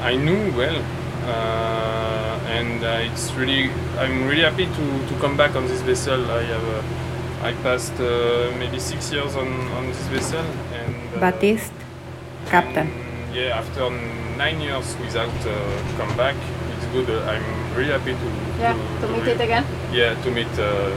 I 0.00 0.16
knew 0.16 0.52
well 0.56 0.76
uh, 1.24 2.40
and 2.48 2.84
uh, 2.84 3.10
it's 3.10 3.32
really 3.32 3.70
I'm 3.98 4.26
really 4.26 4.42
happy 4.42 4.66
to, 4.66 5.06
to 5.08 5.20
come 5.20 5.36
back 5.36 5.54
on 5.54 5.66
this 5.66 5.80
vessel 5.82 6.30
I 6.30 6.42
have 6.42 6.64
uh, 6.64 6.82
I 7.44 7.52
passed 7.62 7.92
uh, 8.00 8.50
maybe 8.58 8.78
six 8.78 9.12
years 9.12 9.36
on, 9.36 9.48
on 9.76 9.86
this 9.86 10.00
vessel 10.08 10.44
and 10.72 10.94
uh, 11.14 11.20
Baptiste, 11.20 11.72
captain. 12.48 12.88
yeah 13.34 13.58
after 13.60 13.90
nine 14.38 14.60
years 14.60 14.96
without 14.96 15.28
uh, 15.46 15.52
come 15.98 16.16
back 16.16 16.36
it's 16.76 16.86
good 16.94 17.08
uh, 17.10 17.20
I'm 17.30 17.44
really 17.76 17.92
happy 17.92 18.12
to 18.12 18.28
Yeah, 18.60 18.74
to 19.00 19.06
meet 19.08 19.26
it 19.28 19.40
again. 19.40 19.64
yeah 19.92 20.14
to 20.24 20.30
meet 20.30 20.48
uh, 20.56 20.88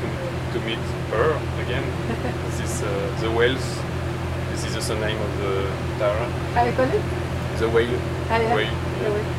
to, 0.00 0.06
to 0.52 0.58
meet 0.66 0.82
her 1.10 1.28
again 1.64 1.84
this 2.46 2.60
is 2.60 2.82
uh, 2.82 2.88
the 3.22 3.30
whales 3.30 3.64
this 4.52 4.64
is 4.66 4.76
also 4.76 4.94
the 4.94 5.06
name 5.06 5.20
of 5.20 5.32
the 5.40 5.52
Tara 5.98 6.26
How 6.54 6.64
you 6.68 6.72
call 6.72 6.90
it? 6.92 7.02
the 7.58 7.68
whale 7.70 7.96
Ah, 8.28 8.36
yeah. 8.36 8.54
whale 8.54 8.76
The 9.00 9.10
whale. 9.10 9.30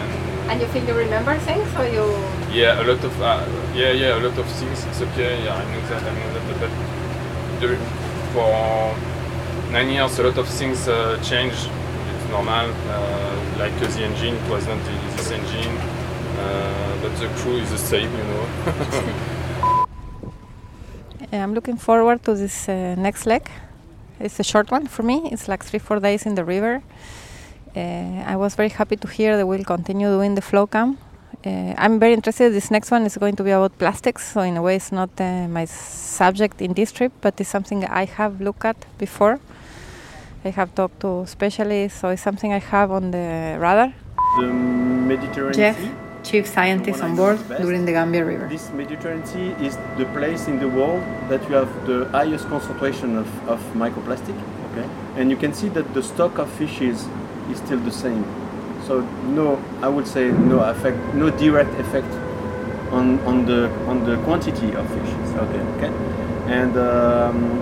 and 0.00 0.50
And 0.50 0.56
you 0.62 0.66
feel 0.72 0.84
you 0.88 0.94
remember 0.96 1.36
things, 1.44 1.68
or 1.76 1.84
you? 1.84 2.06
yeah 2.50 2.80
a 2.80 2.84
lot 2.88 3.02
of 3.04 3.12
uh, 3.20 3.44
yeah 3.74 3.92
yeah 3.92 4.18
a 4.18 4.20
lot 4.20 4.38
of 4.38 4.46
things 4.58 4.84
it's 4.84 5.00
okay 5.00 5.44
yeah 5.44 5.54
I 5.54 5.64
know 5.70 5.80
that 5.88 6.02
I 6.02 6.12
know 6.18 6.32
that 6.34 6.44
but 6.60 6.70
for 8.32 9.72
nine 9.72 9.90
years 9.90 10.18
a 10.18 10.22
lot 10.22 10.38
of 10.38 10.48
things 10.48 10.88
uh, 10.88 11.18
changed 11.22 11.70
it's 12.14 12.30
normal 12.30 12.66
uh, 12.88 13.58
like 13.58 13.78
the 13.80 13.88
engine 14.02 14.34
it 14.34 14.50
was 14.50 14.66
not 14.66 14.78
the, 14.84 14.92
this 15.16 15.30
engine 15.30 15.76
uh, 15.76 16.98
but 17.02 17.16
the 17.20 17.28
crew 17.40 17.56
is 17.56 17.70
the 17.70 17.78
same 17.78 18.10
you 18.10 18.24
know 18.24 18.46
I'm 21.32 21.52
looking 21.52 21.76
forward 21.76 22.24
to 22.24 22.34
this 22.34 22.68
uh, 22.68 22.94
next 22.96 23.26
leg. 23.26 23.50
It's 24.18 24.40
a 24.40 24.44
short 24.44 24.70
one 24.70 24.86
for 24.86 25.02
me. 25.02 25.28
It's 25.30 25.46
like 25.46 25.62
three, 25.62 25.78
four 25.78 26.00
days 26.00 26.24
in 26.24 26.34
the 26.34 26.44
river. 26.44 26.82
Uh, 27.76 28.24
I 28.26 28.36
was 28.36 28.54
very 28.54 28.70
happy 28.70 28.96
to 28.96 29.06
hear 29.06 29.36
that 29.36 29.46
we'll 29.46 29.64
continue 29.64 30.08
doing 30.08 30.34
the 30.34 30.40
flow 30.40 30.66
cam. 30.66 30.96
Uh, 31.46 31.72
I'm 31.78 32.00
very 32.00 32.14
interested. 32.14 32.52
This 32.52 32.70
next 32.70 32.90
one 32.90 33.06
is 33.06 33.16
going 33.16 33.36
to 33.36 33.44
be 33.44 33.52
about 33.52 33.78
plastics, 33.78 34.32
so 34.32 34.40
in 34.40 34.56
a 34.56 34.62
way, 34.62 34.76
it's 34.76 34.90
not 34.90 35.10
uh, 35.20 35.46
my 35.46 35.66
subject 35.66 36.60
in 36.60 36.72
this 36.74 36.90
trip, 36.90 37.12
but 37.20 37.40
it's 37.40 37.48
something 37.48 37.84
I 37.84 38.06
have 38.06 38.40
looked 38.40 38.64
at 38.64 38.76
before. 38.98 39.38
I 40.44 40.50
have 40.50 40.74
talked 40.74 41.00
to 41.00 41.26
specialists, 41.26 42.00
so 42.00 42.08
it's 42.08 42.22
something 42.22 42.52
I 42.52 42.58
have 42.58 42.90
on 42.90 43.12
the 43.12 43.56
radar. 43.60 43.92
The 44.40 44.46
Mediterranean 44.46 45.52
Jeff, 45.54 45.78
Sea. 45.78 45.90
chief 46.24 46.46
scientist 46.48 47.02
on 47.02 47.14
board 47.14 47.38
during 47.60 47.84
the 47.84 47.92
Gambia 47.92 48.24
River. 48.24 48.48
This 48.48 48.70
Mediterranean 48.70 49.26
Sea 49.26 49.50
is 49.64 49.76
the 49.96 50.06
place 50.06 50.48
in 50.48 50.58
the 50.58 50.68
world 50.68 51.02
that 51.28 51.40
you 51.48 51.54
have 51.54 51.70
the 51.86 52.06
highest 52.10 52.48
concentration 52.48 53.16
of, 53.16 53.48
of 53.48 53.60
microplastic. 53.74 54.36
Okay, 54.72 54.88
and 55.16 55.30
you 55.30 55.36
can 55.36 55.54
see 55.54 55.68
that 55.70 55.94
the 55.94 56.02
stock 56.02 56.38
of 56.38 56.50
fishes 56.52 57.06
is 57.50 57.58
still 57.58 57.78
the 57.78 57.92
same. 57.92 58.24
So 58.88 59.02
no, 59.36 59.62
I 59.82 59.88
would 59.88 60.06
say 60.06 60.30
no 60.30 60.60
effect, 60.60 60.96
no 61.14 61.28
direct 61.28 61.78
effect 61.78 62.10
on, 62.90 63.20
on 63.20 63.44
the 63.44 63.68
on 63.86 64.06
the 64.06 64.16
quantity 64.24 64.74
of 64.74 64.88
fishes. 64.88 65.30
Okay, 65.44 65.60
okay, 65.76 65.92
and 66.46 66.74
um, 66.78 67.60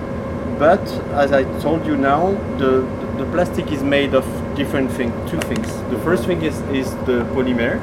but 0.57 0.81
as 1.19 1.33
I 1.33 1.43
told 1.59 1.85
you 1.85 1.97
now, 1.97 2.31
the 2.59 2.87
the 3.19 3.25
plastic 3.33 3.73
is 3.73 3.83
made 3.83 4.15
of 4.15 4.25
different 4.55 4.93
things. 4.93 5.13
Two 5.29 5.41
things. 5.41 5.67
The 5.91 5.99
first 6.05 6.27
thing 6.27 6.43
is 6.43 6.61
is 6.71 6.93
the 7.07 7.27
polymer. 7.35 7.75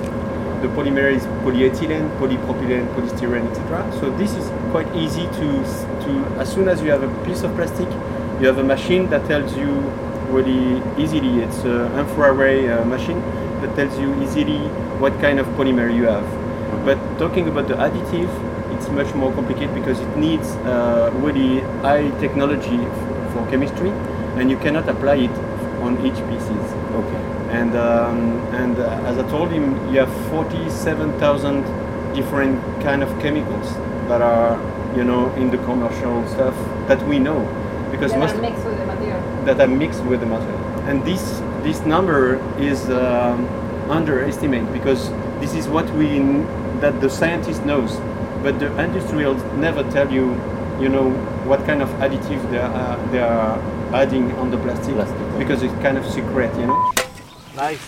The 0.61 0.69
polymer 0.69 1.11
is 1.11 1.25
polyethylene, 1.43 2.07
polypropylene, 2.19 2.87
polystyrene, 2.95 3.51
etc. 3.51 3.91
So 3.99 4.09
this 4.15 4.33
is 4.35 4.47
quite 4.71 4.87
easy 4.95 5.23
to 5.23 5.47
to 6.05 6.11
as 6.39 6.47
soon 6.47 6.69
as 6.69 6.81
you 6.81 6.91
have 6.91 7.03
a 7.03 7.11
piece 7.25 7.43
of 7.43 7.53
plastic, 7.55 7.89
you 8.39 8.47
have 8.47 8.57
a 8.57 8.63
machine 8.63 9.09
that 9.09 9.27
tells 9.27 9.57
you 9.57 9.83
really 10.33 10.81
easily. 11.01 11.43
It's 11.43 11.63
an 11.63 11.99
infrared 11.99 12.69
uh, 12.69 12.85
machine 12.85 13.21
that 13.61 13.75
tells 13.75 13.97
you 13.99 14.09
easily 14.21 14.59
what 14.99 15.13
kind 15.21 15.39
of 15.39 15.45
polymer 15.57 15.93
you 15.93 16.05
have. 16.05 16.25
But 16.85 16.97
talking 17.19 17.47
about 17.47 17.67
the 17.67 17.75
additive, 17.75 18.31
it's 18.73 18.89
much 18.89 19.13
more 19.13 19.31
complicated 19.31 19.73
because 19.75 19.99
it 19.99 20.17
needs 20.17 20.49
uh, 20.65 21.11
really 21.15 21.61
high 21.81 22.09
technology 22.19 22.77
f- 22.77 23.33
for 23.33 23.47
chemistry, 23.49 23.91
and 24.37 24.49
you 24.49 24.57
cannot 24.57 24.89
apply 24.89 25.15
it 25.27 25.35
on 25.81 26.03
each 26.05 26.19
pieces. 26.29 26.65
Okay. 27.01 27.21
And 27.53 27.75
um, 27.75 28.39
and 28.53 28.79
uh, 28.79 29.09
as 29.09 29.17
I 29.19 29.29
told 29.29 29.51
him, 29.51 29.93
you 29.93 29.99
have 29.99 30.11
47,000 30.29 31.63
different 32.15 32.59
kind 32.81 33.03
of 33.03 33.09
chemicals 33.21 33.73
that 34.09 34.21
are 34.21 34.57
you 34.95 35.03
know 35.03 35.31
in 35.35 35.49
the 35.51 35.57
commercial 35.59 36.27
stuff 36.27 36.55
that 36.87 37.01
we 37.07 37.19
know 37.19 37.41
because 37.93 38.15
most 38.15 38.35
mixed 38.41 38.65
with 38.65 38.77
the 38.79 38.85
material. 38.85 39.21
that 39.45 39.61
are 39.61 39.67
mixed 39.67 40.03
with 40.05 40.19
the 40.19 40.25
material. 40.25 40.59
And 40.89 41.05
this 41.05 41.21
this 41.61 41.79
number 41.85 42.41
is 42.57 42.89
um, 42.89 43.47
underestimated 43.89 44.73
because 44.73 45.09
this 45.39 45.53
is 45.53 45.67
what 45.69 45.87
we 45.91 46.07
that 46.81 46.99
the 46.99 47.09
scientist 47.09 47.63
knows, 47.65 47.95
but 48.41 48.59
the 48.59 48.67
industrials 48.81 49.41
never 49.61 49.83
tell 49.91 50.11
you, 50.11 50.33
you 50.81 50.89
know, 50.89 51.11
what 51.45 51.63
kind 51.65 51.81
of 51.81 51.89
additives 52.01 52.43
they 52.49 52.57
are 52.57 52.97
they 53.11 53.21
are 53.21 53.61
adding 53.93 54.31
on 54.41 54.49
the 54.49 54.57
plastic, 54.57 54.95
because 55.37 55.61
it's 55.61 55.73
kind 55.85 55.97
of 55.97 56.05
secret, 56.05 56.51
you 56.57 56.65
know. 56.65 56.91
Nice. 57.55 57.79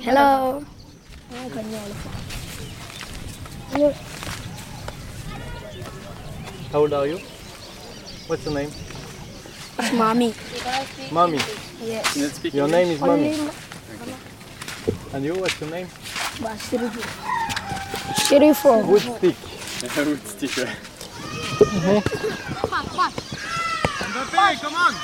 Hello. 0.00 0.64
How 6.74 6.80
old 6.80 6.92
are 6.92 7.06
you? 7.06 7.18
What's 8.26 8.44
your 8.46 8.54
name? 8.54 8.68
It's 9.78 9.92
mommy. 9.92 10.34
Mommy. 11.12 11.38
Yes. 11.80 12.52
Your 12.52 12.66
name 12.66 12.88
is 12.88 13.00
Mommy. 13.00 13.38
And 15.12 15.24
you, 15.24 15.34
what's 15.36 15.60
your 15.60 15.70
name? 15.70 15.86
Shirifo. 18.26 18.84
Wood 18.88 19.02
stick. 19.02 19.36
Wood 20.04 20.26
stick, 20.26 20.50
ouais. 20.56 20.74
Mbappé, 24.10 24.36
mm-hmm. 24.36 24.60
come 24.60 24.74
on! 24.74 24.94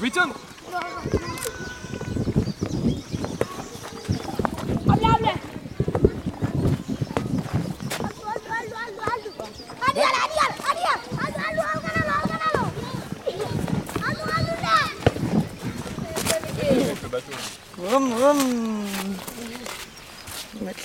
Return! 0.00 0.32
Vroom, 0.68 1.53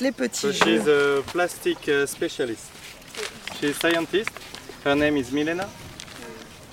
les 0.09 0.15
petits. 0.15 0.39
So 0.39 0.51
she's 0.51 0.87
a 0.87 1.23
plastic 1.27 1.87
uh, 1.87 2.05
specialist. 2.05 2.65
She's 3.59 3.71
a 3.71 3.79
scientist. 3.79 4.31
Her 4.83 4.95
name 4.95 5.17
is 5.17 5.31
Milena. 5.31 5.67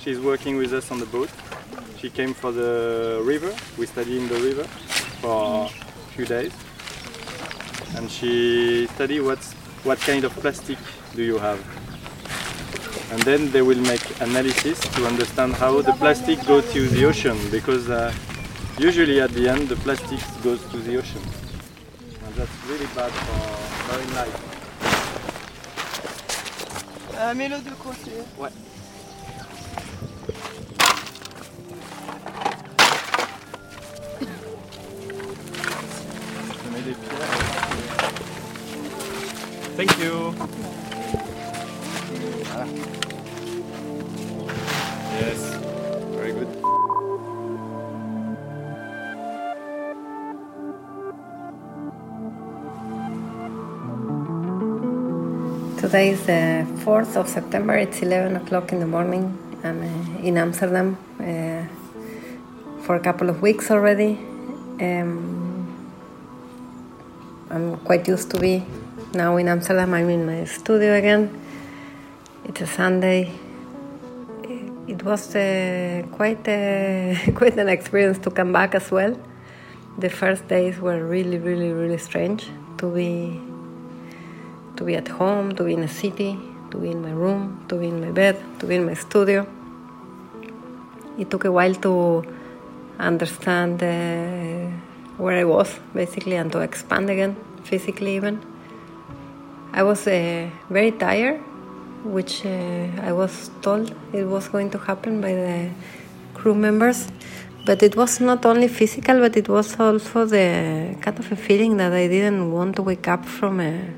She's 0.03 0.18
working 0.20 0.57
with 0.57 0.72
us 0.72 0.90
on 0.90 0.99
the 1.01 1.07
boat. 1.07 1.31
She 2.01 2.09
came 2.11 2.33
for 2.35 2.53
the 2.53 3.20
river. 3.25 3.53
We 3.79 3.87
study 3.87 4.18
in 4.18 4.29
the 4.29 4.40
river 4.49 4.64
for 5.20 5.66
a 5.66 6.12
few 6.14 6.25
days. 6.25 6.53
And 7.96 8.11
she 8.11 8.87
study 8.94 9.20
what's, 9.20 9.53
what 9.85 9.99
kind 10.01 10.25
of 10.25 10.33
plastic 10.42 10.79
do 11.14 11.22
you 11.22 11.38
have. 11.38 11.61
And 13.12 13.20
then 13.22 13.51
they 13.51 13.62
will 13.62 13.83
make 13.92 14.05
analysis 14.20 14.79
to 14.94 15.07
understand 15.07 15.55
how 15.55 15.81
the 15.81 15.92
plastic 15.92 16.44
go 16.46 16.61
to 16.61 16.88
the 16.88 17.05
ocean 17.07 17.38
because 17.51 17.88
uh, 17.88 18.12
usually 18.79 19.20
at 19.20 19.31
the 19.31 19.49
end 19.49 19.68
the 19.68 19.77
plastic 19.77 20.20
goes 20.42 20.61
to 20.70 20.79
the 20.79 20.99
ocean. 20.99 21.22
And 22.37 22.46
that's 22.46 22.64
really 22.66 22.87
bad 22.94 23.11
for 23.12 23.92
marine 23.92 24.14
life. 24.14 24.37
Euh, 27.16 27.35
Mets-le 27.35 27.61
de 27.62 27.70
côté. 27.70 28.12
Ouais. 28.38 28.51
Je 36.62 36.68
mets 36.72 36.83
des 36.83 36.94
pierres. 36.94 37.37
Thank 39.79 39.99
you. 39.99 40.35
Voilà. 42.53 42.96
Today 55.87 56.11
is 56.11 56.27
the 56.27 56.66
4th 56.85 57.14
of 57.14 57.29
September, 57.29 57.77
it's 57.77 58.03
11 58.03 58.35
o'clock 58.35 58.72
in 58.72 58.81
the 58.81 58.88
morning. 58.88 59.38
I'm 59.62 59.81
uh, 59.81 60.18
in 60.18 60.37
Amsterdam 60.37 60.99
uh, 61.20 61.62
for 62.83 62.96
a 62.96 63.01
couple 63.01 63.31
of 63.31 63.40
weeks 63.40 63.70
already. 63.70 64.18
Um, 64.81 65.87
I'm 67.51 67.77
quite 67.85 68.09
used 68.09 68.33
to 68.33 68.40
be 68.40 68.64
now 69.14 69.37
in 69.37 69.46
Amsterdam. 69.46 69.94
I'm 69.94 70.11
in 70.11 70.27
my 70.27 70.44
studio 70.46 70.94
again. 70.94 71.40
It's 72.46 72.62
a 72.62 72.66
Sunday. 72.66 73.31
It 74.88 75.05
was 75.05 75.37
uh, 75.37 76.03
quite 76.11 76.49
a, 76.49 77.33
quite 77.37 77.57
an 77.59 77.68
experience 77.68 78.18
to 78.25 78.33
come 78.33 78.53
back 78.53 78.75
as 78.75 78.90
well. 78.90 79.16
The 79.99 80.11
first 80.11 80.49
days 80.49 80.81
were 80.81 81.07
really, 81.07 81.38
really, 81.38 81.70
really 81.70 81.99
strange 81.99 82.51
to 82.79 82.92
be 82.92 83.40
to 84.77 84.85
be 84.85 84.95
at 84.95 85.09
home, 85.09 85.55
to 85.57 85.65
be 85.65 85.73
in 85.73 85.83
a 85.83 85.89
city, 85.89 86.39
to 86.71 86.79
be 86.79 86.91
in 86.91 87.03
my 87.03 87.12
room, 87.12 87.65
to 87.69 87.77
be 87.77 87.89
in 87.89 88.01
my 88.01 88.11
bed, 88.11 88.37
to 88.61 88.67
be 88.67 88.77
in 88.77 88.87
my 88.87 88.95
studio. 88.95 89.47
It 91.19 91.31
took 91.31 91.45
a 91.45 91.53
while 91.53 91.75
to 91.75 92.25
understand 92.99 93.83
uh, 93.83 94.71
where 95.17 95.39
I 95.39 95.45
was, 95.45 95.79
basically, 95.95 96.37
and 96.37 96.53
to 96.53 96.61
expand 96.61 97.09
again, 97.11 97.37
physically 97.65 98.17
even. 98.17 98.45
I 99.73 99.83
was 99.83 100.07
uh, 100.07 100.49
very 100.71 100.93
tired, 100.93 101.41
which 102.05 102.45
uh, 102.45 102.89
I 103.03 103.12
was 103.12 103.51
told 103.62 103.95
it 104.12 104.25
was 104.25 104.49
going 104.49 104.71
to 104.71 104.79
happen 104.79 105.21
by 105.21 105.33
the 105.33 105.71
crew 106.35 106.55
members. 106.55 107.09
But 107.65 107.83
it 107.83 107.97
was 107.97 108.21
not 108.21 108.47
only 108.47 108.69
physical, 108.69 109.19
but 109.19 109.37
it 109.37 109.49
was 109.49 109.79
also 109.81 110.25
the 110.25 110.97
kind 111.01 111.19
of 111.19 111.33
a 111.33 111.37
feeling 111.37 111.79
that 111.79 111.93
I 111.93 112.07
didn't 112.07 112.53
want 112.53 112.77
to 112.77 112.83
wake 112.83 113.09
up 113.09 113.25
from 113.25 113.61
a 113.61 113.91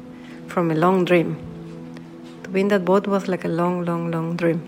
from 0.49 0.71
a 0.71 0.75
long 0.75 1.05
dream. 1.05 1.37
To 2.43 2.49
be 2.51 2.61
in 2.61 2.69
that 2.69 2.85
boat 2.85 3.07
was 3.07 3.29
like 3.29 3.45
a 3.45 3.49
long, 3.49 3.85
long, 3.85 4.11
long 4.11 4.37
dream, 4.37 4.61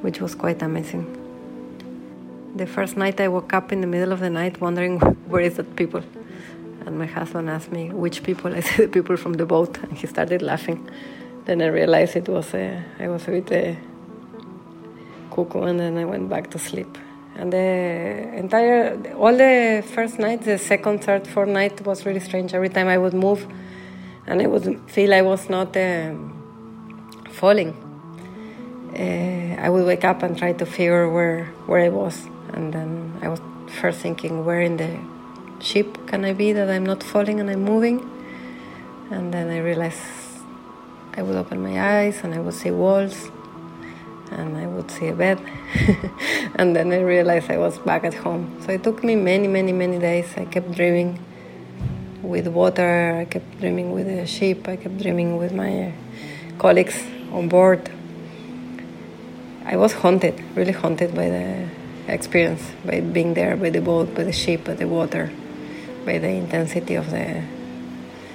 which 0.00 0.20
was 0.20 0.34
quite 0.34 0.62
amazing. 0.62 1.06
The 2.56 2.66
first 2.66 2.96
night 2.96 3.20
I 3.20 3.28
woke 3.28 3.52
up 3.52 3.72
in 3.72 3.80
the 3.80 3.86
middle 3.86 4.12
of 4.12 4.20
the 4.20 4.30
night 4.30 4.60
wondering 4.60 4.98
where 5.28 5.42
is 5.42 5.56
that 5.56 5.76
people, 5.76 6.02
and 6.86 6.98
my 6.98 7.06
husband 7.06 7.50
asked 7.50 7.70
me 7.70 7.90
which 7.90 8.22
people. 8.22 8.54
I 8.58 8.60
said 8.60 8.86
the 8.86 8.88
people 8.88 9.16
from 9.16 9.34
the 9.34 9.46
boat, 9.46 9.78
and 9.82 9.92
he 9.96 10.06
started 10.06 10.42
laughing. 10.42 10.88
Then 11.44 11.62
I 11.62 11.66
realized 11.66 12.16
it 12.16 12.28
was 12.28 12.54
uh, 12.54 12.80
I 12.98 13.08
was 13.08 13.28
a 13.28 13.30
bit 13.30 13.52
uh, 13.52 13.74
cuckoo, 15.30 15.62
and 15.62 15.78
then 15.78 15.98
I 15.98 16.04
went 16.04 16.28
back 16.28 16.50
to 16.50 16.58
sleep. 16.58 16.98
And 17.36 17.52
the 17.52 18.34
entire, 18.34 19.14
all 19.14 19.36
the 19.36 19.84
first 19.94 20.18
night, 20.18 20.42
the 20.42 20.58
second, 20.58 21.04
third, 21.04 21.24
fourth 21.28 21.48
night 21.48 21.86
was 21.86 22.04
really 22.04 22.18
strange. 22.18 22.52
Every 22.52 22.68
time 22.68 22.88
I 22.88 22.98
would 22.98 23.14
move, 23.14 23.46
and 24.28 24.42
I 24.42 24.46
would 24.46 24.78
feel 24.90 25.14
I 25.14 25.22
was 25.22 25.48
not 25.48 25.76
um 25.76 26.16
falling. 27.30 27.72
Uh, 28.94 29.60
I 29.60 29.68
would 29.70 29.86
wake 29.86 30.04
up 30.04 30.22
and 30.22 30.36
try 30.36 30.52
to 30.52 30.66
figure 30.66 31.10
where 31.10 31.46
where 31.66 31.80
I 31.80 31.88
was, 31.88 32.26
and 32.52 32.72
then 32.72 33.18
I 33.22 33.28
was 33.28 33.40
first 33.80 34.00
thinking, 34.00 34.44
where 34.44 34.60
in 34.60 34.76
the 34.76 34.90
ship 35.60 36.06
can 36.06 36.24
I 36.24 36.32
be 36.34 36.52
that 36.52 36.68
I'm 36.70 36.84
not 36.84 37.02
falling 37.02 37.40
and 37.40 37.50
I'm 37.50 37.64
moving? 37.64 37.98
And 39.10 39.32
then 39.32 39.48
I 39.48 39.58
realized 39.58 40.02
I 41.16 41.22
would 41.22 41.36
open 41.36 41.62
my 41.62 41.80
eyes 41.80 42.22
and 42.22 42.34
I 42.34 42.40
would 42.40 42.54
see 42.54 42.70
walls, 42.70 43.30
and 44.30 44.56
I 44.56 44.66
would 44.66 44.90
see 44.90 45.08
a 45.08 45.14
bed, 45.14 45.40
and 46.56 46.76
then 46.76 46.92
I 46.92 47.00
realized 47.00 47.50
I 47.50 47.56
was 47.56 47.78
back 47.78 48.04
at 48.04 48.14
home. 48.14 48.60
So 48.60 48.72
it 48.72 48.82
took 48.82 49.02
me 49.02 49.16
many, 49.16 49.48
many, 49.48 49.72
many 49.72 49.98
days. 49.98 50.28
I 50.36 50.44
kept 50.44 50.72
dreaming 50.72 51.18
with 52.28 52.46
water. 52.46 53.18
I 53.20 53.24
kept 53.24 53.60
dreaming 53.60 53.92
with 53.92 54.06
a 54.06 54.26
ship. 54.26 54.68
I 54.68 54.76
kept 54.76 54.98
dreaming 54.98 55.36
with 55.38 55.52
my 55.52 55.92
colleagues 56.58 57.02
on 57.32 57.48
board. 57.48 57.90
I 59.64 59.76
was 59.76 59.92
haunted, 59.92 60.34
really 60.54 60.72
haunted 60.72 61.14
by 61.14 61.28
the 61.28 61.68
experience, 62.06 62.62
by 62.84 63.00
being 63.00 63.34
there, 63.34 63.56
by 63.56 63.70
the 63.70 63.80
boat, 63.80 64.14
by 64.14 64.24
the 64.24 64.32
ship, 64.32 64.64
by 64.64 64.74
the 64.74 64.86
water, 64.86 65.30
by 66.04 66.18
the 66.18 66.28
intensity 66.28 66.94
of 66.94 67.10
the 67.10 67.42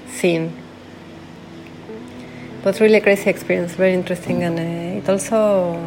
scene. 0.07 0.53
Was 2.63 2.79
really 2.79 2.95
a 2.95 3.01
crazy 3.01 3.29
experience, 3.29 3.73
very 3.73 3.93
interesting, 3.93 4.43
and 4.43 4.57
uh, 4.57 4.99
it 4.99 5.09
also 5.09 5.83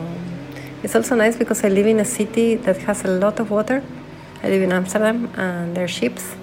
it's 0.82 0.94
also 0.94 1.14
nice 1.14 1.34
because 1.34 1.64
I 1.64 1.68
live 1.68 1.86
in 1.86 2.00
a 2.00 2.04
city 2.04 2.56
that 2.56 2.76
has 2.78 3.02
a 3.04 3.08
lot 3.08 3.40
of 3.40 3.50
water. 3.50 3.82
I 4.42 4.48
live 4.48 4.62
in 4.62 4.72
Amsterdam, 4.72 5.30
and 5.36 5.74
there 5.74 5.84
are 5.84 5.88
ships. 5.88 6.36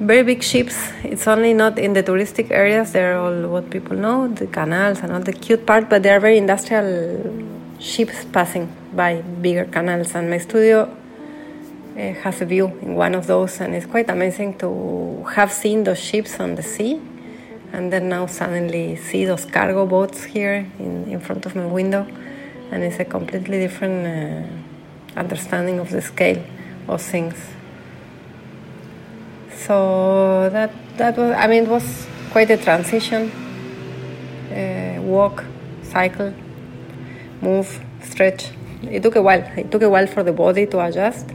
Very 0.00 0.22
big 0.22 0.42
ships. 0.42 0.90
It's 1.04 1.28
only 1.28 1.54
not 1.54 1.78
in 1.78 1.92
the 1.92 2.02
touristic 2.02 2.50
areas. 2.50 2.92
They're 2.92 3.18
all 3.18 3.48
what 3.48 3.70
people 3.70 3.96
know, 3.96 4.26
the 4.26 4.46
canals 4.46 5.00
and 5.00 5.12
all 5.12 5.20
the 5.20 5.32
cute 5.32 5.64
part, 5.64 5.88
but 5.88 6.02
they 6.02 6.10
are 6.10 6.18
very 6.18 6.38
industrial 6.38 7.46
ships 7.78 8.24
passing 8.32 8.74
by 8.94 9.20
bigger 9.20 9.66
canals. 9.66 10.14
And 10.14 10.28
my 10.28 10.38
studio 10.38 10.88
uh, 11.94 11.98
has 12.24 12.40
a 12.40 12.46
view 12.46 12.66
in 12.80 12.94
one 12.96 13.14
of 13.14 13.26
those, 13.26 13.60
and 13.60 13.74
it's 13.74 13.86
quite 13.86 14.08
amazing 14.08 14.58
to 14.58 15.24
have 15.34 15.52
seen 15.52 15.84
those 15.84 16.00
ships 16.00 16.40
on 16.40 16.54
the 16.56 16.62
sea, 16.62 17.00
and 17.72 17.92
then 17.92 18.08
now 18.08 18.26
suddenly 18.26 18.96
see 18.96 19.24
those 19.24 19.44
cargo 19.44 19.86
boats 19.86 20.24
here 20.24 20.66
in, 20.78 21.04
in 21.08 21.20
front 21.20 21.46
of 21.46 21.54
my 21.54 21.66
window, 21.66 22.06
and 22.70 22.82
it's 22.82 22.98
a 22.98 23.04
completely 23.04 23.58
different 23.60 24.06
uh, 24.06 25.18
understanding 25.20 25.78
of 25.78 25.90
the 25.90 26.00
scale 26.00 26.42
of 26.88 27.02
things. 27.02 27.36
So 29.66 30.48
that 30.52 30.70
that 30.96 31.16
was, 31.16 31.34
I 31.36 31.46
mean, 31.46 31.64
it 31.64 31.68
was 31.68 32.06
quite 32.30 32.50
a 32.50 32.56
transition. 32.56 33.30
Uh, 34.50 35.00
walk, 35.02 35.44
cycle, 35.82 36.34
move, 37.40 37.80
stretch. 38.02 38.50
It 38.82 39.02
took 39.02 39.16
a 39.16 39.22
while. 39.22 39.44
It 39.56 39.70
took 39.70 39.82
a 39.82 39.88
while 39.88 40.06
for 40.06 40.22
the 40.22 40.32
body 40.32 40.66
to 40.66 40.80
adjust 40.84 41.26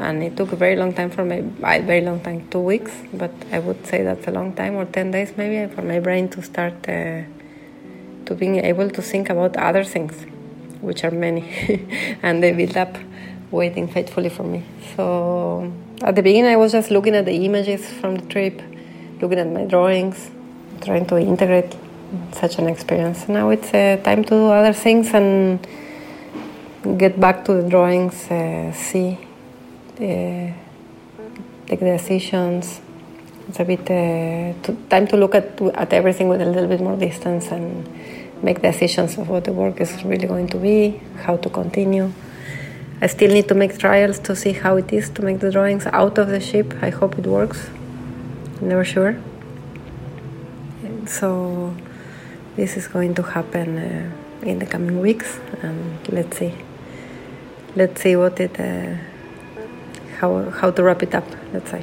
and 0.00 0.22
it 0.22 0.36
took 0.36 0.50
a 0.52 0.56
very 0.56 0.76
long 0.76 0.92
time 0.94 1.10
for 1.10 1.24
my 1.24 1.44
a 1.76 1.82
very 1.82 2.00
long 2.00 2.20
time 2.20 2.48
two 2.48 2.58
weeks 2.58 2.92
but 3.12 3.30
i 3.52 3.58
would 3.58 3.86
say 3.86 4.02
that's 4.02 4.26
a 4.26 4.30
long 4.30 4.52
time 4.54 4.74
or 4.74 4.86
10 4.86 5.10
days 5.10 5.34
maybe 5.36 5.72
for 5.74 5.82
my 5.82 6.00
brain 6.00 6.26
to 6.28 6.42
start 6.42 6.72
uh, 6.88 7.20
to 8.24 8.34
being 8.34 8.56
able 8.56 8.88
to 8.88 9.02
think 9.02 9.28
about 9.28 9.56
other 9.58 9.84
things 9.84 10.14
which 10.80 11.04
are 11.04 11.10
many 11.10 11.44
and 12.22 12.42
they 12.42 12.52
build 12.52 12.76
up 12.78 12.96
waiting 13.50 13.86
faithfully 13.86 14.30
for 14.30 14.44
me 14.44 14.64
so 14.96 15.70
at 16.02 16.14
the 16.14 16.22
beginning 16.22 16.50
i 16.50 16.56
was 16.56 16.72
just 16.72 16.90
looking 16.90 17.14
at 17.14 17.24
the 17.24 17.44
images 17.44 17.86
from 17.88 18.16
the 18.16 18.26
trip 18.26 18.62
looking 19.20 19.38
at 19.38 19.48
my 19.48 19.64
drawings 19.64 20.30
trying 20.82 21.06
to 21.06 21.18
integrate 21.18 21.76
such 22.32 22.58
an 22.58 22.68
experience 22.68 23.28
now 23.28 23.50
it's 23.50 23.72
uh, 23.74 24.00
time 24.02 24.22
to 24.24 24.30
do 24.30 24.46
other 24.46 24.72
things 24.72 25.12
and 25.14 25.66
get 26.98 27.20
back 27.20 27.44
to 27.44 27.52
the 27.54 27.68
drawings 27.68 28.30
uh, 28.30 28.72
see 28.72 29.18
uh, 30.00 30.50
take 31.70 31.80
decisions. 31.80 32.80
It's 33.48 33.60
a 33.60 33.64
bit 33.64 33.80
uh, 33.82 34.54
to, 34.62 34.76
time 34.88 35.06
to 35.08 35.16
look 35.16 35.34
at 35.34 35.60
at 35.74 35.92
everything 35.92 36.28
with 36.28 36.40
a 36.40 36.44
little 36.44 36.68
bit 36.68 36.80
more 36.80 36.96
distance 36.96 37.50
and 37.50 37.86
make 38.42 38.60
decisions 38.62 39.18
of 39.18 39.28
what 39.28 39.44
the 39.44 39.52
work 39.52 39.80
is 39.80 40.04
really 40.04 40.26
going 40.26 40.48
to 40.48 40.58
be, 40.58 41.00
how 41.24 41.36
to 41.36 41.48
continue. 41.48 42.12
I 43.02 43.06
still 43.06 43.32
need 43.32 43.48
to 43.48 43.54
make 43.54 43.78
trials 43.78 44.18
to 44.20 44.36
see 44.36 44.52
how 44.52 44.76
it 44.76 44.92
is 44.92 45.08
to 45.10 45.22
make 45.22 45.40
the 45.40 45.50
drawings 45.50 45.86
out 45.86 46.18
of 46.18 46.28
the 46.28 46.40
ship. 46.40 46.74
I 46.82 46.90
hope 46.90 47.18
it 47.18 47.26
works. 47.26 47.70
Never 48.60 48.84
sure. 48.84 49.16
So 51.06 51.74
this 52.56 52.76
is 52.76 52.86
going 52.86 53.14
to 53.14 53.22
happen 53.22 53.78
uh, 53.78 54.46
in 54.46 54.58
the 54.58 54.66
coming 54.66 55.00
weeks, 55.00 55.40
and 55.62 56.08
let's 56.08 56.36
see. 56.36 56.54
Let's 57.74 58.00
see 58.02 58.16
what 58.16 58.38
it. 58.38 58.60
Uh, 58.60 58.96
how, 60.20 60.50
how 60.50 60.70
to 60.70 60.82
wrap 60.82 61.02
it 61.02 61.14
up, 61.14 61.24
let's 61.54 61.70
say. 61.70 61.82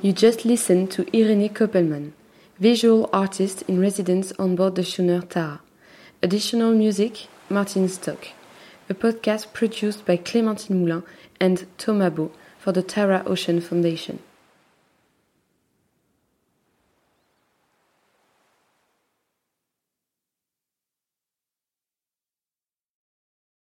You 0.00 0.12
just 0.12 0.44
listened 0.44 0.92
to 0.92 1.04
Irene 1.12 1.48
Koppelman, 1.48 2.12
visual 2.58 3.08
artist 3.12 3.62
in 3.62 3.80
residence 3.80 4.32
on 4.38 4.56
board 4.56 4.74
the 4.74 4.84
schooner 4.84 5.20
Tara. 5.20 5.60
Additional 6.22 6.72
music, 6.74 7.28
Martin 7.48 7.88
Stock. 7.88 8.28
A 8.90 8.94
podcast 8.94 9.52
produced 9.52 10.04
by 10.04 10.16
Clémentine 10.16 10.70
Moulin 10.70 11.04
and 11.38 11.66
Thomas 11.78 12.12
Beau 12.12 12.32
for 12.58 12.72
the 12.72 12.82
Tara 12.82 13.22
Ocean 13.26 13.60
Foundation. 13.60 14.18